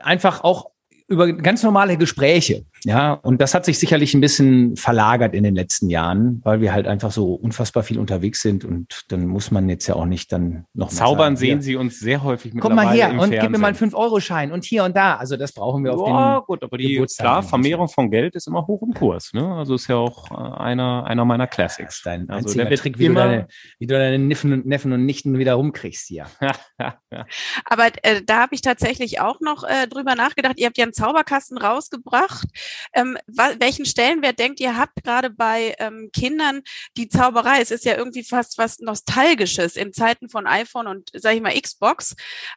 [0.03, 0.73] einfach auch
[1.09, 2.67] über ganz normale Gespräche.
[2.85, 6.73] Ja, und das hat sich sicherlich ein bisschen verlagert in den letzten Jahren, weil wir
[6.73, 10.33] halt einfach so unfassbar viel unterwegs sind und dann muss man jetzt ja auch nicht
[10.33, 11.63] dann noch Zaubern sagen, sehen hier.
[11.63, 13.41] Sie uns sehr häufig mit Komm mal her und Fernsehen.
[13.41, 15.17] gib mir mal einen 5-Euro-Schein und hier und da.
[15.17, 18.47] Also das brauchen wir auf ja, den gut, aber die klar, Vermehrung von Geld ist
[18.47, 19.33] immer hoch im Kurs.
[19.35, 19.47] Ne?
[19.55, 22.03] Also ist ja auch äh, einer, einer meiner Classics.
[22.05, 25.05] Ja, dein also der Trick, wie du, deine, wie du deine Neffen und, Neffen und
[25.05, 26.27] Nichten wieder rumkriegst hier.
[27.65, 30.59] aber äh, da habe ich tatsächlich auch noch äh, drüber nachgedacht.
[30.59, 32.49] Ihr habt ja einen Zauberkasten rausgebracht.
[32.93, 36.63] Ähm, welchen Stellenwert denkt ihr habt gerade bei ähm, Kindern
[36.97, 37.61] die Zauberei?
[37.61, 41.59] Es ist ja irgendwie fast was Nostalgisches in Zeiten von iPhone und, sag ich mal,
[41.59, 42.15] Xbox,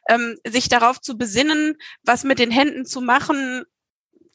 [0.08, 3.64] ähm, sich darauf zu besinnen, was mit den Händen zu machen,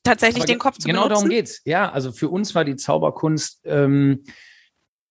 [0.04, 1.24] tatsächlich Aber den Kopf zu genau benutzen.
[1.24, 1.62] Genau darum geht's.
[1.66, 4.24] Ja, also für uns war die Zauberkunst ähm,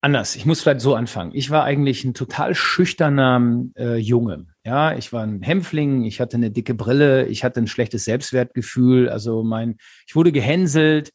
[0.00, 0.37] anders.
[0.37, 1.32] Ich muss vielleicht so anfangen.
[1.34, 3.40] Ich war eigentlich ein total schüchterner
[3.76, 4.46] äh, Junge.
[4.64, 9.08] Ja, ich war ein Hämpfling, ich hatte eine dicke Brille, ich hatte ein schlechtes Selbstwertgefühl,
[9.08, 11.12] also mein, ich wurde gehänselt.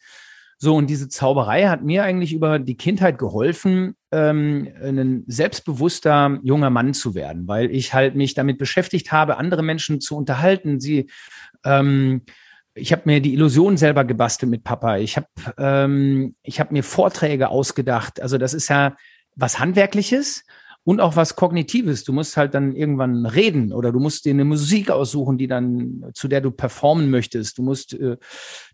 [0.57, 6.69] So, und diese Zauberei hat mir eigentlich über die Kindheit geholfen, ähm, ein selbstbewusster junger
[6.69, 11.09] Mann zu werden, weil ich halt mich damit beschäftigt habe, andere Menschen zu unterhalten, sie
[11.65, 12.21] ähm,
[12.75, 14.97] ich habe mir die Illusion selber gebastelt mit Papa.
[14.97, 18.21] Ich habe ähm, ich hab mir Vorträge ausgedacht.
[18.21, 18.95] Also das ist ja
[19.35, 20.43] was Handwerkliches
[20.83, 22.03] und auch was Kognitives.
[22.03, 26.11] Du musst halt dann irgendwann reden oder du musst dir eine Musik aussuchen, die dann,
[26.13, 27.57] zu der du performen möchtest.
[27.57, 28.17] Du musst äh,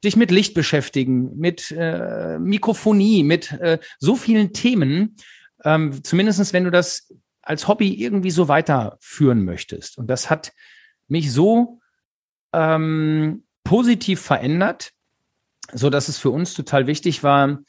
[0.04, 5.18] dich mit Licht beschäftigen, mit äh, Mikrofonie, mit äh, so vielen Themen.
[5.66, 9.98] Ähm, zumindestens wenn du das als Hobby irgendwie so weiterführen möchtest.
[9.98, 10.54] Und das hat
[11.08, 11.80] mich so
[12.54, 14.92] ähm, positiv verändert,
[15.74, 17.60] so dass es für uns total wichtig war,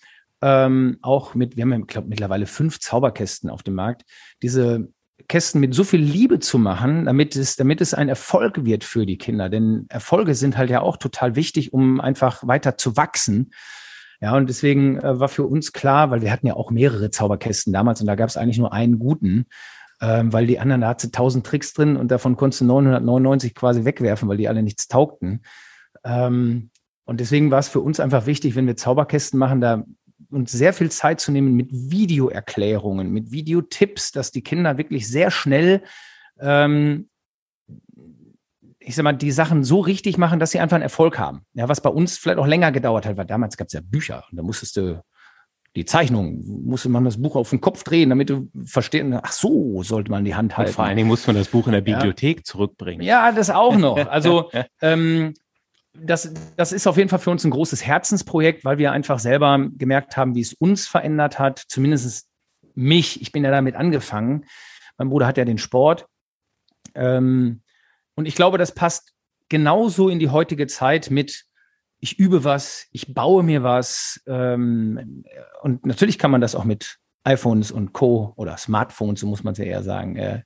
[0.42, 4.04] ähm, auch mit, wir haben ja, glaube mittlerweile fünf Zauberkästen auf dem Markt,
[4.42, 4.88] diese
[5.28, 9.06] Kästen mit so viel Liebe zu machen, damit es, damit es ein Erfolg wird für
[9.06, 9.48] die Kinder.
[9.48, 13.50] Denn Erfolge sind halt ja auch total wichtig, um einfach weiter zu wachsen.
[14.20, 17.72] Ja, und deswegen äh, war für uns klar, weil wir hatten ja auch mehrere Zauberkästen
[17.72, 19.46] damals und da gab es eigentlich nur einen guten,
[20.02, 23.84] ähm, weil die anderen, da hatte tausend Tricks drin und davon konntest du 999 quasi
[23.84, 25.42] wegwerfen, weil die alle nichts taugten.
[26.04, 26.70] Ähm,
[27.04, 29.84] und deswegen war es für uns einfach wichtig, wenn wir Zauberkästen machen, da
[30.30, 35.30] uns sehr viel Zeit zu nehmen mit Videoerklärungen, mit Videotipps, dass die Kinder wirklich sehr
[35.30, 35.82] schnell,
[36.38, 37.08] ähm,
[38.78, 41.42] ich sag mal, die Sachen so richtig machen, dass sie einfach einen Erfolg haben.
[41.54, 44.24] Ja, was bei uns vielleicht auch länger gedauert hat, weil damals gab es ja Bücher
[44.30, 45.02] und da musstest du
[45.76, 49.82] die Zeichnung, musste man das Buch auf den Kopf drehen, damit du verstehst, ach so,
[49.84, 50.70] sollte man die Hand halten.
[50.70, 52.44] Und vor allen Dingen muss man das Buch in der Bibliothek ja.
[52.44, 53.02] zurückbringen.
[53.02, 53.96] Ja, das auch noch.
[54.08, 54.50] Also
[54.82, 55.34] ähm,
[55.92, 59.58] das, das ist auf jeden Fall für uns ein großes Herzensprojekt, weil wir einfach selber
[59.76, 62.28] gemerkt haben, wie es uns verändert hat, zumindest
[62.74, 63.20] mich.
[63.20, 64.46] Ich bin ja damit angefangen.
[64.98, 66.06] Mein Bruder hat ja den Sport.
[66.94, 67.62] Ähm,
[68.14, 69.12] und ich glaube, das passt
[69.48, 71.44] genauso in die heutige Zeit mit,
[71.98, 74.20] ich übe was, ich baue mir was.
[74.26, 75.24] Ähm,
[75.62, 78.32] und natürlich kann man das auch mit iPhones und Co.
[78.36, 80.42] oder Smartphones, so muss man es ja eher sagen, äh,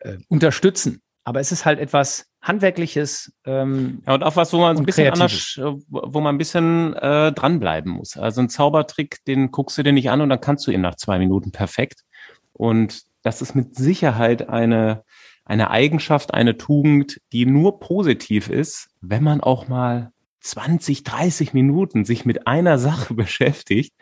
[0.00, 1.00] äh, unterstützen.
[1.24, 3.32] Aber es ist halt etwas Handwerkliches.
[3.46, 6.94] Ähm, ja, und auch was, wo man ein bisschen anders, äh, wo man ein bisschen
[6.94, 8.16] äh, dranbleiben muss.
[8.16, 10.96] Also ein Zaubertrick, den guckst du dir nicht an und dann kannst du ihn nach
[10.96, 12.04] zwei Minuten perfekt.
[12.52, 15.02] Und das ist mit Sicherheit eine,
[15.46, 22.04] eine Eigenschaft, eine Tugend, die nur positiv ist, wenn man auch mal 20, 30 Minuten
[22.04, 23.94] sich mit einer Sache beschäftigt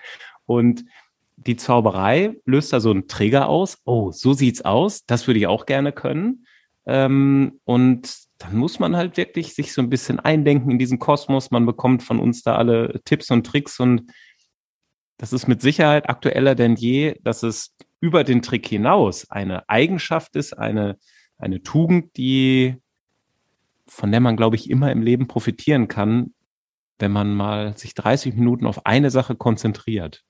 [0.45, 0.85] und
[1.37, 3.79] die Zauberei löst da so einen Trigger aus.
[3.85, 5.07] Oh, so sieht's aus.
[5.07, 6.47] Das würde ich auch gerne können.
[6.87, 11.51] Ähm, und dann muss man halt wirklich sich so ein bisschen eindenken in diesen Kosmos.
[11.51, 14.11] Man bekommt von uns da alle Tipps und Tricks und
[15.17, 20.35] das ist mit Sicherheit aktueller denn je, dass es über den Trick hinaus eine Eigenschaft
[20.35, 20.99] ist, eine,
[21.39, 22.77] eine Tugend, die,
[23.87, 26.35] von der man, glaube ich, immer im Leben profitieren kann,
[26.99, 30.25] wenn man mal sich 30 Minuten auf eine Sache konzentriert.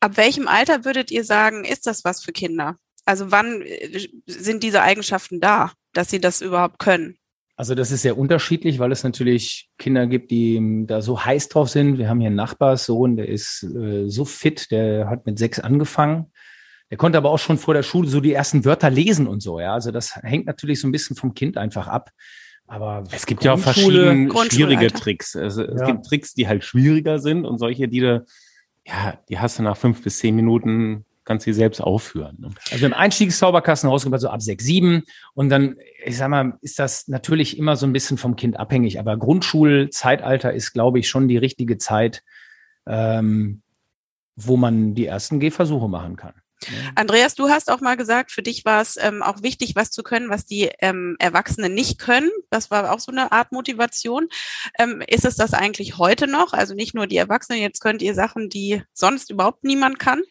[0.00, 2.76] Ab welchem Alter würdet ihr sagen, ist das was für Kinder?
[3.04, 7.16] Also wann äh, sind diese Eigenschaften da, dass sie das überhaupt können?
[7.56, 11.48] Also das ist sehr unterschiedlich, weil es natürlich Kinder gibt, die ähm, da so heiß
[11.48, 11.98] drauf sind.
[11.98, 16.32] Wir haben hier einen Nachbarssohn, der ist äh, so fit, der hat mit sechs angefangen.
[16.90, 19.60] Der konnte aber auch schon vor der Schule so die ersten Wörter lesen und so.
[19.60, 22.10] Ja, also das hängt natürlich so ein bisschen vom Kind einfach ab.
[22.66, 25.36] Aber es gibt ja auch verschiedene schwierige Tricks.
[25.36, 25.86] Also es ja.
[25.86, 28.24] gibt Tricks, die halt schwieriger sind und solche, die du,
[28.86, 32.36] ja, die hast du nach fünf bis zehn Minuten kannst sie selbst aufführen.
[32.38, 32.50] Ne?
[32.70, 35.04] Also im Einstiegszauberkasten rausgebracht, so ab sechs, sieben.
[35.34, 38.98] Und dann, ich sag mal, ist das natürlich immer so ein bisschen vom Kind abhängig.
[38.98, 42.22] Aber Grundschulzeitalter ist, glaube ich, schon die richtige Zeit,
[42.86, 43.62] ähm,
[44.36, 46.34] wo man die ersten Gehversuche machen kann.
[46.94, 50.02] Andreas, du hast auch mal gesagt, für dich war es ähm, auch wichtig, was zu
[50.02, 52.30] können, was die ähm, Erwachsenen nicht können.
[52.50, 54.28] Das war auch so eine Art Motivation.
[54.78, 56.52] Ähm, ist es das eigentlich heute noch?
[56.52, 60.22] Also nicht nur die Erwachsenen, jetzt könnt ihr Sachen, die sonst überhaupt niemand kann.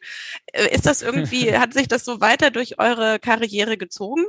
[0.47, 4.23] Äh, ist das irgendwie, hat sich das so weiter durch eure Karriere gezogen?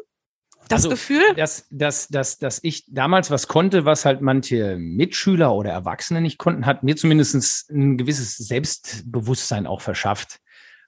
[0.69, 1.23] Das also, Gefühl?
[1.37, 6.39] Dass, dass, dass, dass ich damals was konnte, was halt manche Mitschüler oder Erwachsene nicht
[6.39, 10.41] konnten, hat mir zumindest ein gewisses Selbstbewusstsein auch verschafft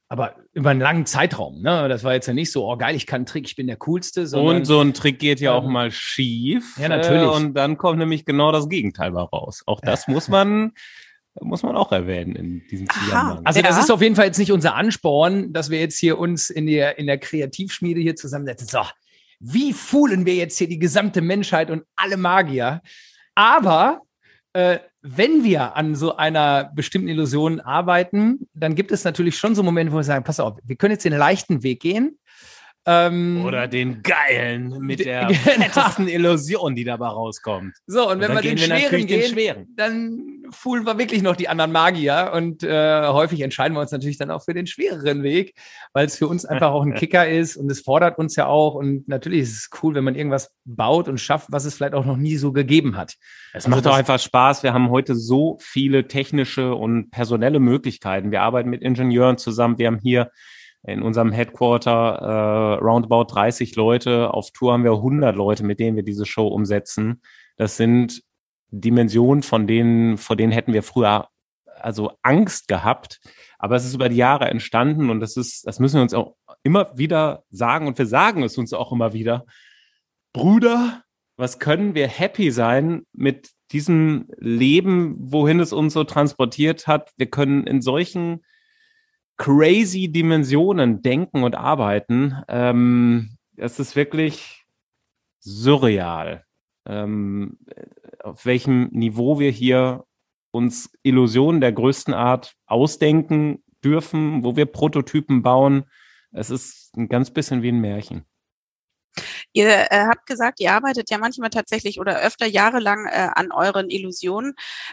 [0.09, 1.63] aber über einen langen Zeitraum.
[1.63, 1.89] Ne?
[1.89, 3.77] Das war jetzt ja nicht so, oh geil, ich kann einen Trick, ich bin der
[3.77, 4.27] Coolste.
[4.27, 6.79] Sondern, und so ein Trick geht ja auch ähm, mal schief.
[6.79, 7.23] Ja, natürlich.
[7.23, 9.63] Äh, und dann kommt nämlich genau das Gegenteil mal raus.
[9.67, 10.73] Auch das muss man
[11.41, 13.45] muss man auch erwähnen in diesem Zusammenhang.
[13.45, 13.67] Also ja.
[13.67, 16.67] das ist auf jeden Fall jetzt nicht unser Ansporn, dass wir jetzt hier uns in
[16.67, 18.69] der, in der Kreativschmiede hier zusammensetzen.
[18.69, 18.81] So,
[19.39, 22.81] wie foolen wir jetzt hier die gesamte Menschheit und alle Magier?
[23.35, 24.01] Aber
[24.55, 29.63] äh, wenn wir an so einer bestimmten Illusion arbeiten, dann gibt es natürlich schon so
[29.63, 32.19] Momente, wo wir sagen, pass auf, wir können jetzt den leichten Weg gehen.
[32.89, 35.39] Ähm, Oder den geilen mit der genau.
[35.39, 37.75] fettesten Illusion, die dabei rauskommt.
[37.87, 39.67] So, und wenn und wir den, schweren gehen, den schweren.
[39.77, 44.19] dann fühlen wir wirklich noch die anderen Magier und äh, häufig entscheiden wir uns natürlich
[44.19, 45.55] dann auch für den schwereren Weg,
[45.93, 48.75] weil es für uns einfach auch ein Kicker ist und es fordert uns ja auch
[48.75, 52.05] und natürlich ist es cool, wenn man irgendwas baut und schafft, was es vielleicht auch
[52.05, 53.15] noch nie so gegeben hat.
[53.53, 54.63] Es also macht doch einfach Spaß.
[54.63, 58.31] Wir haben heute so viele technische und personelle Möglichkeiten.
[58.31, 59.79] Wir arbeiten mit Ingenieuren zusammen.
[59.79, 60.31] Wir haben hier
[60.87, 64.33] in unserem Headquarter äh, roundabout 30 Leute.
[64.33, 67.23] Auf Tour haben wir 100 Leute, mit denen wir diese Show umsetzen.
[67.57, 68.23] Das sind
[68.71, 71.29] Dimensionen, von denen, vor denen hätten wir früher
[71.81, 73.21] also Angst gehabt.
[73.59, 76.35] Aber es ist über die Jahre entstanden und das ist, das müssen wir uns auch
[76.63, 79.47] immer wieder sagen und wir sagen es uns auch immer wieder.
[80.33, 81.03] Bruder,
[81.37, 87.13] was können wir happy sein mit diesem Leben, wohin es uns so transportiert hat?
[87.17, 88.45] Wir können in solchen
[89.37, 92.37] crazy Dimensionen denken und arbeiten.
[92.49, 94.65] Ähm, ist wirklich
[95.41, 96.45] surreal,
[96.87, 97.59] ähm,
[98.37, 100.05] auf welchem Niveau wir hier
[100.51, 105.85] uns Illusionen der größten Art ausdenken dürfen, wo wir Prototypen bauen.
[106.33, 108.27] Es ist ein ganz bisschen wie ein Märchen.
[109.55, 113.89] Ihr äh, habt gesagt, ihr arbeitet ja manchmal tatsächlich oder öfter jahrelang äh, an euren
[113.89, 114.53] Illusionen.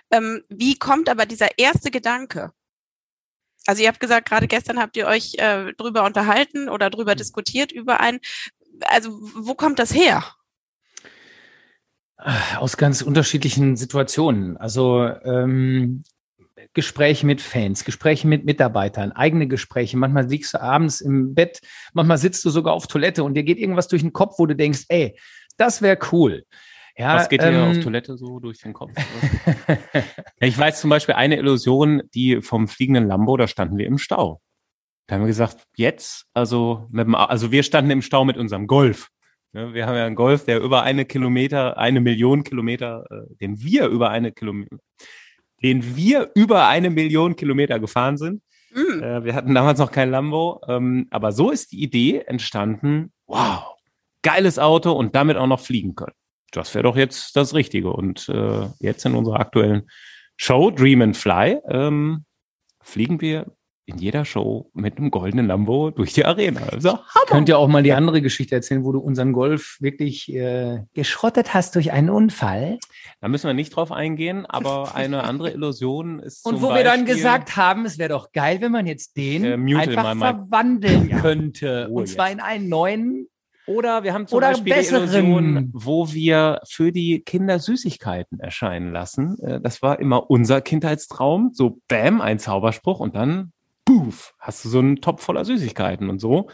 [0.10, 2.53] Ähm, wie kommt aber dieser erste Gedanke?
[3.65, 7.73] Also ihr habt gesagt, gerade gestern habt ihr euch äh, drüber unterhalten oder drüber diskutiert
[7.73, 8.21] über ein.
[8.86, 10.23] Also wo kommt das her?
[12.17, 14.58] Aus ganz unterschiedlichen Situationen.
[14.58, 16.04] Also ähm,
[16.73, 19.97] Gespräche mit Fans, Gespräche mit Mitarbeitern, eigene Gespräche.
[19.97, 21.60] Manchmal liegst du abends im Bett,
[21.93, 24.56] manchmal sitzt du sogar auf Toilette und dir geht irgendwas durch den Kopf, wo du
[24.56, 25.17] denkst, ey,
[25.58, 26.45] das wäre cool.
[26.95, 28.91] Ja, Was geht dir ähm, auf Toilette so durch den Kopf?
[30.39, 34.41] ich weiß zum Beispiel eine Illusion, die vom fliegenden Lambo, da standen wir im Stau.
[35.08, 39.10] Da haben wir gesagt, jetzt, also, dem, also wir standen im Stau mit unserem Golf.
[39.53, 43.87] Wir haben ja einen Golf, der über eine Kilometer, eine Million Kilometer, äh, den wir
[43.87, 44.77] über eine Kilometer,
[45.61, 48.41] den wir über eine Million Kilometer gefahren sind.
[48.75, 49.23] Mhm.
[49.23, 53.13] wir hatten damals noch kein Lambo, ähm, aber so ist die Idee entstanden.
[53.27, 53.75] Wow,
[54.23, 56.15] geiles Auto und damit auch noch fliegen können
[56.55, 57.91] das wäre doch jetzt das Richtige.
[57.91, 59.89] Und äh, jetzt in unserer aktuellen
[60.37, 62.25] Show Dream and Fly ähm,
[62.81, 63.51] fliegen wir
[63.86, 66.62] in jeder Show mit einem goldenen Lambo durch die Arena.
[66.72, 70.80] Also, Könnt ihr auch mal die andere Geschichte erzählen, wo du unseren Golf wirklich äh,
[70.93, 72.80] geschrottet hast durch einen Unfall?
[73.19, 76.46] Da müssen wir nicht drauf eingehen, aber eine andere Illusion ist.
[76.46, 79.43] Und wo Beispiel, wir dann gesagt haben, es wäre doch geil, wenn man jetzt den
[79.43, 81.88] äh, einfach verwandeln könnte.
[81.91, 82.36] Oh, und zwar jetzt.
[82.36, 83.28] in einen neuen
[83.65, 85.10] oder wir haben zum Oder Beispiel besseren.
[85.10, 89.38] die Illusion, wo wir für die Kinder Süßigkeiten erscheinen lassen.
[89.41, 91.52] Äh, das war immer unser Kindheitstraum.
[91.54, 93.54] So, bam, ein Zauberspruch und dann,
[93.86, 96.50] puff, hast du so einen Topf voller Süßigkeiten und so.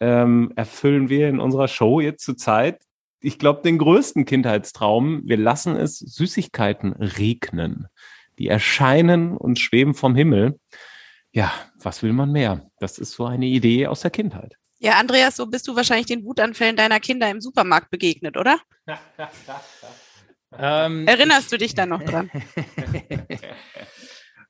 [0.00, 2.82] Ähm, erfüllen wir in unserer Show jetzt zur Zeit,
[3.20, 5.22] ich glaube, den größten Kindheitstraum.
[5.24, 7.86] Wir lassen es Süßigkeiten regnen.
[8.38, 10.58] Die erscheinen und schweben vom Himmel.
[11.32, 12.66] Ja, was will man mehr?
[12.78, 14.56] Das ist so eine Idee aus der Kindheit.
[14.78, 18.58] Ja, Andreas, so bist du wahrscheinlich den Wutanfällen deiner Kinder im Supermarkt begegnet, oder?
[20.58, 22.30] ähm, Erinnerst du dich da noch dran?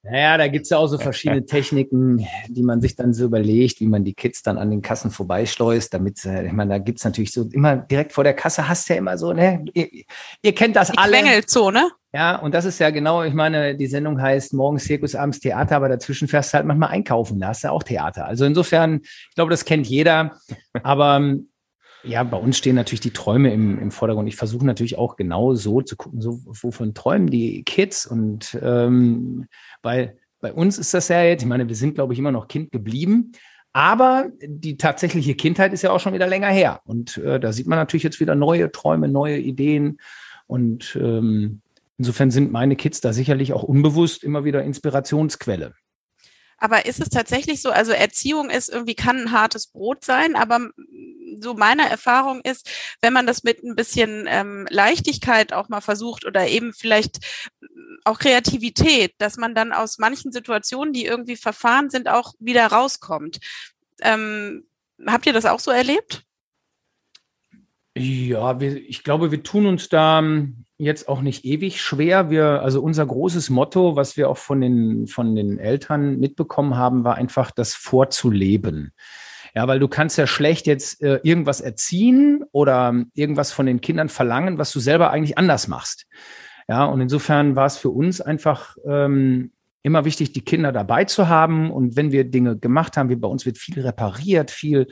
[0.03, 3.87] Naja, da gibt's ja auch so verschiedene Techniken, die man sich dann so überlegt, wie
[3.87, 7.47] man die Kids dann an den Kassen vorbeischleust, damit, ich meine, da gibt's natürlich so
[7.53, 9.65] immer direkt vor der Kasse hast du ja immer so, ne?
[9.75, 9.89] Ihr,
[10.41, 11.19] ihr kennt das die alle.
[11.19, 11.91] Quengelzone.
[12.13, 15.77] Ja, und das ist ja genau, ich meine, die Sendung heißt morgens Zirkus, abends Theater,
[15.77, 18.25] aber dazwischen fährst du halt manchmal einkaufen, da hast du auch Theater.
[18.25, 20.41] Also insofern, ich glaube, das kennt jeder.
[20.83, 21.35] Aber
[22.03, 24.29] ja, bei uns stehen natürlich die Träume im, im Vordergrund.
[24.29, 29.47] Ich versuche natürlich auch genau so zu gucken, so wovon träumen die Kids und ähm,
[29.83, 32.49] weil bei uns ist das ja jetzt, ich meine, wir sind, glaube ich, immer noch
[32.49, 33.33] Kind geblieben,
[33.73, 36.81] Aber die tatsächliche Kindheit ist ja auch schon wieder länger her.
[36.85, 40.01] Und äh, da sieht man natürlich jetzt wieder neue Träume, neue Ideen.
[40.47, 41.61] Und ähm,
[41.97, 45.75] insofern sind meine Kids da sicherlich auch unbewusst immer wieder Inspirationsquelle.
[46.59, 50.69] Aber ist es tatsächlich so, also Erziehung ist irgendwie, kann ein hartes Brot sein, aber
[51.41, 52.69] so meine Erfahrung ist,
[53.01, 57.19] wenn man das mit ein bisschen ähm, Leichtigkeit auch mal versucht oder eben vielleicht
[58.05, 63.39] auch Kreativität, dass man dann aus manchen Situationen, die irgendwie verfahren sind, auch wieder rauskommt.
[64.03, 64.65] Ähm,
[65.07, 66.25] habt ihr das auch so erlebt?
[67.97, 70.23] Ja, wir, ich glaube, wir tun uns da
[70.79, 72.31] jetzt auch nicht ewig schwer.
[72.31, 77.05] Wir, also unser großes Motto, was wir auch von den, von den Eltern mitbekommen haben,
[77.05, 78.93] war einfach das vorzuleben.
[79.55, 84.09] Ja, weil du kannst ja schlecht jetzt äh, irgendwas erziehen oder irgendwas von den Kindern
[84.09, 86.07] verlangen, was du selber eigentlich anders machst.
[86.69, 89.51] Ja, und insofern war es für uns einfach ähm,
[89.83, 91.71] immer wichtig, die Kinder dabei zu haben.
[91.71, 94.87] Und wenn wir Dinge gemacht haben, wie bei uns wird viel repariert, viel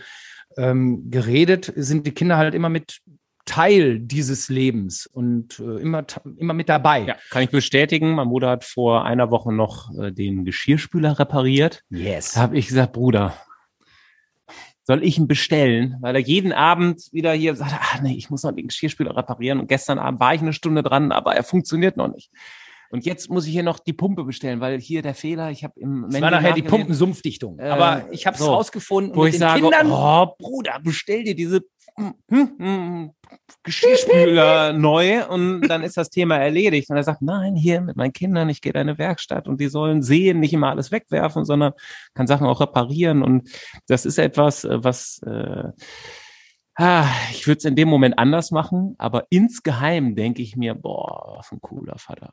[0.56, 3.00] ähm, geredet, sind die Kinder halt immer mit
[3.44, 6.04] Teil dieses Lebens und äh, immer,
[6.36, 7.00] immer mit dabei.
[7.00, 8.14] Ja, kann ich bestätigen.
[8.14, 11.82] Mein Bruder hat vor einer Woche noch äh, den Geschirrspüler repariert.
[11.88, 12.32] Yes.
[12.32, 13.34] Da habe ich gesagt, Bruder,
[14.88, 15.98] soll ich ihn bestellen?
[16.00, 19.60] Weil er jeden Abend wieder hier sagt, ach nee, ich muss noch den Geschirrspüler reparieren.
[19.60, 22.30] Und gestern Abend war ich eine Stunde dran, aber er funktioniert noch nicht.
[22.90, 25.78] Und jetzt muss ich hier noch die Pumpe bestellen, weil hier der Fehler, ich habe
[25.78, 27.58] im Es war nachher die Pumpensumpfdichtung.
[27.58, 31.34] Äh, aber ich habe es so, rausgefunden wo ich sage, Kindern, oh Bruder, bestell dir
[31.34, 31.62] diese
[31.96, 33.10] hm, hm, hm,
[33.62, 36.88] Geschirrspüler neu und dann ist das Thema erledigt.
[36.90, 39.68] Und er sagt, nein, hier mit meinen Kindern, ich gehe in eine Werkstatt und die
[39.68, 41.72] sollen sehen, nicht immer alles wegwerfen, sondern
[42.14, 43.22] kann Sachen auch reparieren.
[43.22, 43.50] Und
[43.86, 45.72] das ist etwas, äh, was äh,
[46.78, 51.34] ah, ich würde es in dem Moment anders machen, aber insgeheim denke ich mir, boah,
[51.36, 52.32] was ein cooler Vater.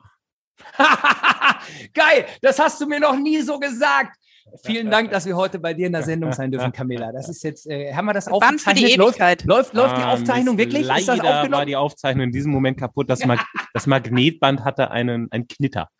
[1.94, 4.16] Geil, das hast du mir noch nie so gesagt.
[4.64, 7.12] Vielen Dank, dass wir heute bei dir in der Sendung sein dürfen, Camilla.
[7.12, 8.96] Das ist jetzt, äh, haben wir das aufgezeichnet?
[8.96, 10.86] Läuft, läuft, läuft die ähm, Aufzeichnung wirklich?
[10.86, 11.52] Leider ist das aufgenommen?
[11.52, 13.10] war die Aufzeichnung in diesem Moment kaputt.
[13.10, 13.44] Das, Mag
[13.74, 15.90] das Magnetband hatte einen, einen Knitter.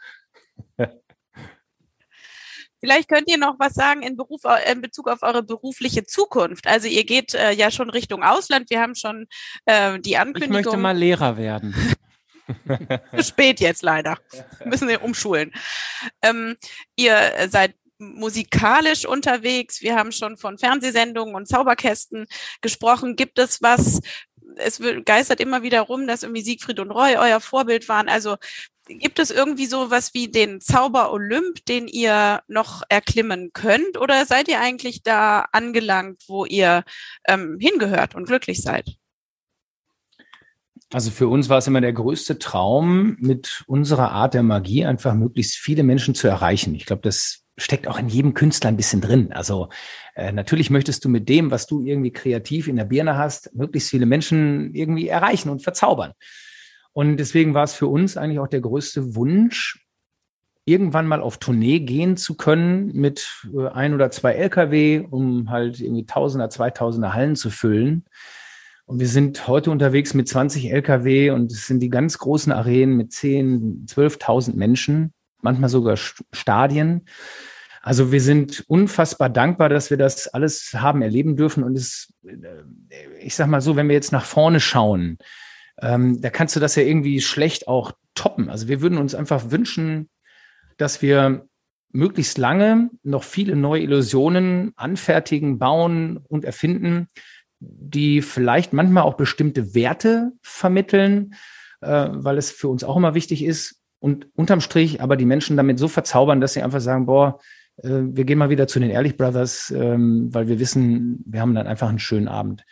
[2.79, 6.67] Vielleicht könnt ihr noch was sagen in, Beruf, äh, in Bezug auf eure berufliche Zukunft.
[6.69, 8.71] Also ihr geht äh, ja schon Richtung Ausland.
[8.71, 9.27] Wir haben schon
[9.65, 10.59] äh, die Ankündigung.
[10.59, 11.75] Ich möchte mal Lehrer werden.
[13.17, 14.19] Zu spät jetzt leider.
[14.65, 15.53] Müssen wir umschulen.
[16.23, 16.57] Ähm,
[16.97, 19.81] ihr seid musikalisch unterwegs.
[19.81, 22.27] Wir haben schon von Fernsehsendungen und Zauberkästen
[22.61, 23.17] gesprochen.
[23.17, 24.01] Gibt es was,
[24.57, 28.09] es geistert immer wieder rum, dass irgendwie Siegfried und Roy euer Vorbild waren.
[28.09, 28.37] Also
[28.87, 33.99] gibt es irgendwie so was wie den Zauber Olymp, den ihr noch erklimmen könnt?
[33.99, 36.85] Oder seid ihr eigentlich da angelangt, wo ihr
[37.27, 38.97] ähm, hingehört und glücklich seid?
[40.93, 45.15] Also für uns war es immer der größte Traum, mit unserer Art der Magie einfach
[45.15, 46.75] möglichst viele Menschen zu erreichen.
[46.75, 49.33] Ich glaube, das steckt auch in jedem Künstler ein bisschen drin.
[49.33, 49.69] Also
[50.15, 53.91] äh, natürlich möchtest du mit dem, was du irgendwie kreativ in der Birne hast, möglichst
[53.91, 56.13] viele Menschen irgendwie erreichen und verzaubern.
[56.93, 59.87] Und deswegen war es für uns eigentlich auch der größte Wunsch,
[60.67, 65.81] irgendwann mal auf Tournee gehen zu können mit äh, ein oder zwei LKW, um halt
[65.81, 68.05] irgendwie Tausender, Zweitausender Hallen zu füllen.
[68.87, 72.97] Und wir sind heute unterwegs mit 20 Lkw und es sind die ganz großen Arenen
[72.97, 75.13] mit 10, 12.000 Menschen,
[75.43, 77.05] manchmal sogar Stadien.
[77.83, 81.65] Also wir sind unfassbar dankbar, dass wir das alles haben erleben dürfen.
[81.65, 82.13] Und es,
[83.21, 85.19] ich sag mal so, wenn wir jetzt nach vorne schauen,
[85.83, 88.49] ähm, da kannst du das ja irgendwie schlecht auch toppen.
[88.49, 90.09] Also wir würden uns einfach wünschen,
[90.77, 91.47] dass wir
[91.91, 97.09] möglichst lange noch viele neue Illusionen anfertigen, bauen und erfinden,
[97.69, 101.35] die vielleicht manchmal auch bestimmte Werte vermitteln,
[101.81, 103.81] äh, weil es für uns auch immer wichtig ist.
[103.99, 107.39] Und unterm Strich aber die Menschen damit so verzaubern, dass sie einfach sagen, boah,
[107.79, 111.55] äh, wir gehen mal wieder zu den Ehrlich Brothers, ähm, weil wir wissen, wir haben
[111.55, 112.65] dann einfach einen schönen Abend.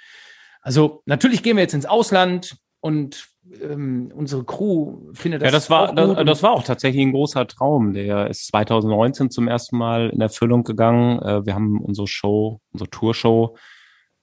[0.61, 3.29] Also natürlich gehen wir jetzt ins Ausland und
[3.63, 5.49] ähm, unsere Crew findet das.
[5.49, 7.93] Ja, das war, das, das, war auch tatsächlich ein großer Traum.
[7.93, 11.21] Der ist 2019 zum ersten Mal in Erfüllung gegangen.
[11.21, 13.57] Äh, wir haben unsere Show, unsere Tourshow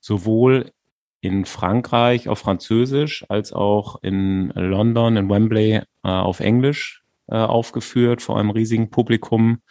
[0.01, 0.71] sowohl
[1.21, 8.21] in Frankreich auf Französisch als auch in London, in Wembley äh, auf Englisch äh, aufgeführt
[8.21, 9.61] vor einem riesigen Publikum.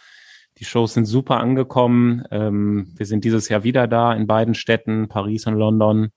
[0.58, 2.24] Die Shows sind super angekommen.
[2.30, 6.10] Ähm, wir sind dieses Jahr wieder da in beiden Städten, Paris und London.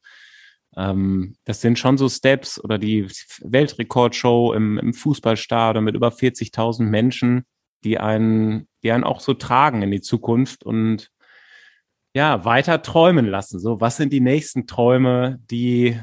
[0.75, 3.07] Ähm, das sind schon so Steps oder die
[3.41, 7.45] Weltrekordshow im, im Fußballstadion mit über 40.000 Menschen,
[7.83, 11.09] die einen, die einen auch so tragen in die Zukunft und
[12.13, 13.59] ja, weiter träumen lassen.
[13.59, 15.99] So, was sind die nächsten Träume, die,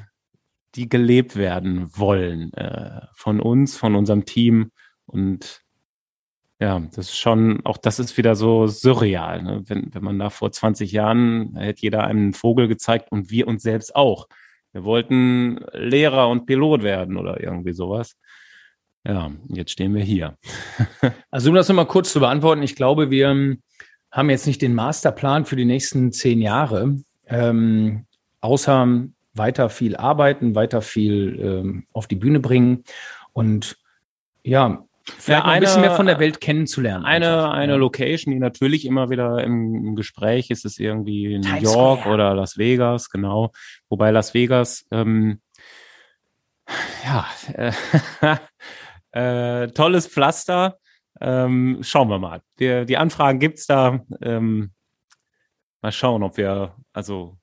[0.74, 4.72] die gelebt werden wollen äh, von uns, von unserem Team
[5.06, 5.62] und
[6.60, 9.42] ja, das ist schon, auch das ist wieder so surreal.
[9.42, 9.62] Ne?
[9.66, 13.62] Wenn, wenn man da vor 20 Jahren hätte jeder einen Vogel gezeigt und wir uns
[13.62, 14.28] selbst auch.
[14.72, 18.16] Wir wollten Lehrer und Pilot werden oder irgendwie sowas.
[19.06, 20.36] Ja, jetzt stehen wir hier.
[21.30, 23.56] also um das nochmal kurz zu beantworten, ich glaube, wir
[24.10, 26.96] haben jetzt nicht den Masterplan für die nächsten zehn Jahre,
[27.26, 28.06] ähm,
[28.40, 29.04] außer
[29.34, 32.84] weiter viel arbeiten, weiter viel ähm, auf die Bühne bringen
[33.32, 33.76] und
[34.42, 34.84] ja,
[35.18, 37.04] Vielleicht ja, ein bisschen mehr von der Welt kennenzulernen.
[37.04, 42.00] Eine, eine Location, die natürlich immer wieder im, Gespräch ist, ist irgendwie New Times York
[42.00, 42.14] Square.
[42.14, 43.50] oder Las Vegas, genau.
[43.88, 45.40] Wobei Las Vegas, ähm,
[47.04, 47.72] ja, äh,
[49.64, 50.78] äh, tolles Pflaster.
[51.20, 52.42] Ähm, schauen wir mal.
[52.58, 54.00] Die, die Anfragen gibt's da.
[54.22, 54.72] Ähm,
[55.82, 57.36] mal schauen, ob wir, also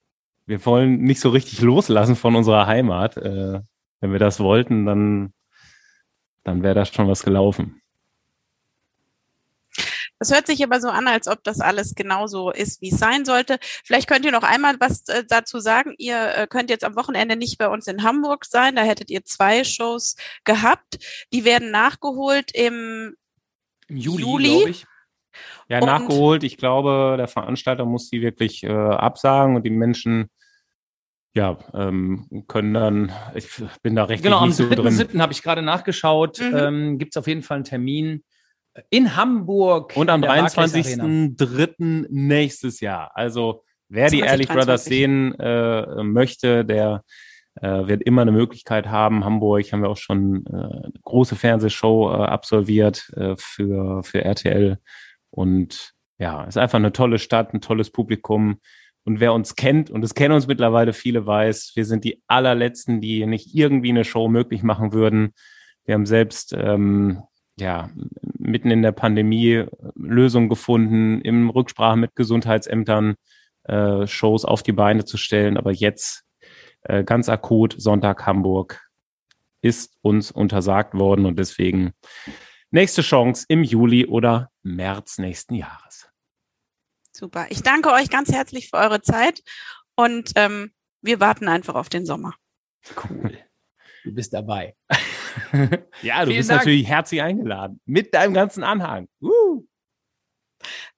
[0.45, 3.17] wir wollen nicht so richtig loslassen von unserer Heimat.
[3.17, 3.61] Äh,
[3.99, 5.33] wenn wir das wollten, dann
[6.47, 7.81] dann wäre das schon was gelaufen.
[10.17, 13.25] Das hört sich aber so an, als ob das alles genauso ist, wie es sein
[13.25, 13.59] sollte.
[13.83, 15.93] Vielleicht könnt ihr noch einmal was äh, dazu sagen.
[15.97, 18.77] Ihr äh, könnt jetzt am Wochenende nicht bei uns in Hamburg sein.
[18.77, 20.15] Da hättet ihr zwei Shows
[20.45, 20.97] gehabt.
[21.33, 23.15] Die werden nachgeholt im,
[23.87, 24.69] Im Juli, Juli.
[24.69, 24.85] ich.
[25.69, 26.43] Ja, und nachgeholt.
[26.43, 30.29] Ich glaube, der Veranstalter muss die wirklich äh, absagen und die Menschen
[31.37, 33.47] ja, ähm, können dann, ich
[33.83, 34.87] bin da recht genau, nicht so drin.
[34.87, 35.21] Am 7.
[35.21, 36.57] habe ich gerade nachgeschaut, mhm.
[36.57, 38.23] ähm, gibt es auf jeden Fall einen Termin
[38.89, 39.95] in Hamburg.
[39.95, 42.07] Und am 23.03.
[42.09, 43.11] nächstes Jahr.
[43.13, 47.03] Also wer die Ehrlich Brothers sehen äh, möchte, der
[47.61, 49.25] äh, wird immer eine Möglichkeit haben.
[49.25, 54.79] Hamburg haben wir auch schon äh, eine große Fernsehshow äh, absolviert äh, für, für RTL.
[55.29, 58.59] Und ja, ist einfach eine tolle Stadt, ein tolles Publikum.
[59.03, 62.99] Und wer uns kennt, und es kennen uns mittlerweile viele, weiß, wir sind die allerletzten,
[62.99, 65.33] die nicht irgendwie eine Show möglich machen würden.
[65.85, 67.23] Wir haben selbst ähm,
[67.57, 67.89] ja
[68.37, 69.63] mitten in der Pandemie
[69.95, 73.15] Lösungen gefunden, im Rücksprache mit Gesundheitsämtern
[73.63, 75.57] äh, Shows auf die Beine zu stellen.
[75.57, 76.26] Aber jetzt
[76.83, 78.87] äh, ganz akut Sonntag Hamburg
[79.61, 81.93] ist uns untersagt worden und deswegen
[82.71, 86.09] nächste Chance im Juli oder März nächsten Jahres.
[87.11, 87.47] Super.
[87.49, 89.41] Ich danke euch ganz herzlich für eure Zeit
[89.95, 90.71] und ähm,
[91.01, 92.35] wir warten einfach auf den Sommer.
[92.95, 93.37] Cool.
[94.03, 94.75] Du bist dabei.
[96.01, 96.61] ja, du bist Dank.
[96.61, 97.81] natürlich herzlich eingeladen.
[97.85, 99.07] Mit deinem ganzen Anhang.
[99.21, 99.65] Uh.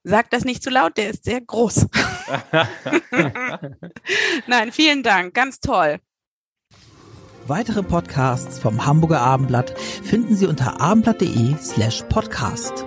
[0.03, 1.87] Sag das nicht zu laut, der ist sehr groß.
[4.47, 5.33] Nein, vielen Dank.
[5.33, 5.99] Ganz toll.
[7.47, 12.85] Weitere Podcasts vom Hamburger Abendblatt finden Sie unter abendblatt.de slash podcast.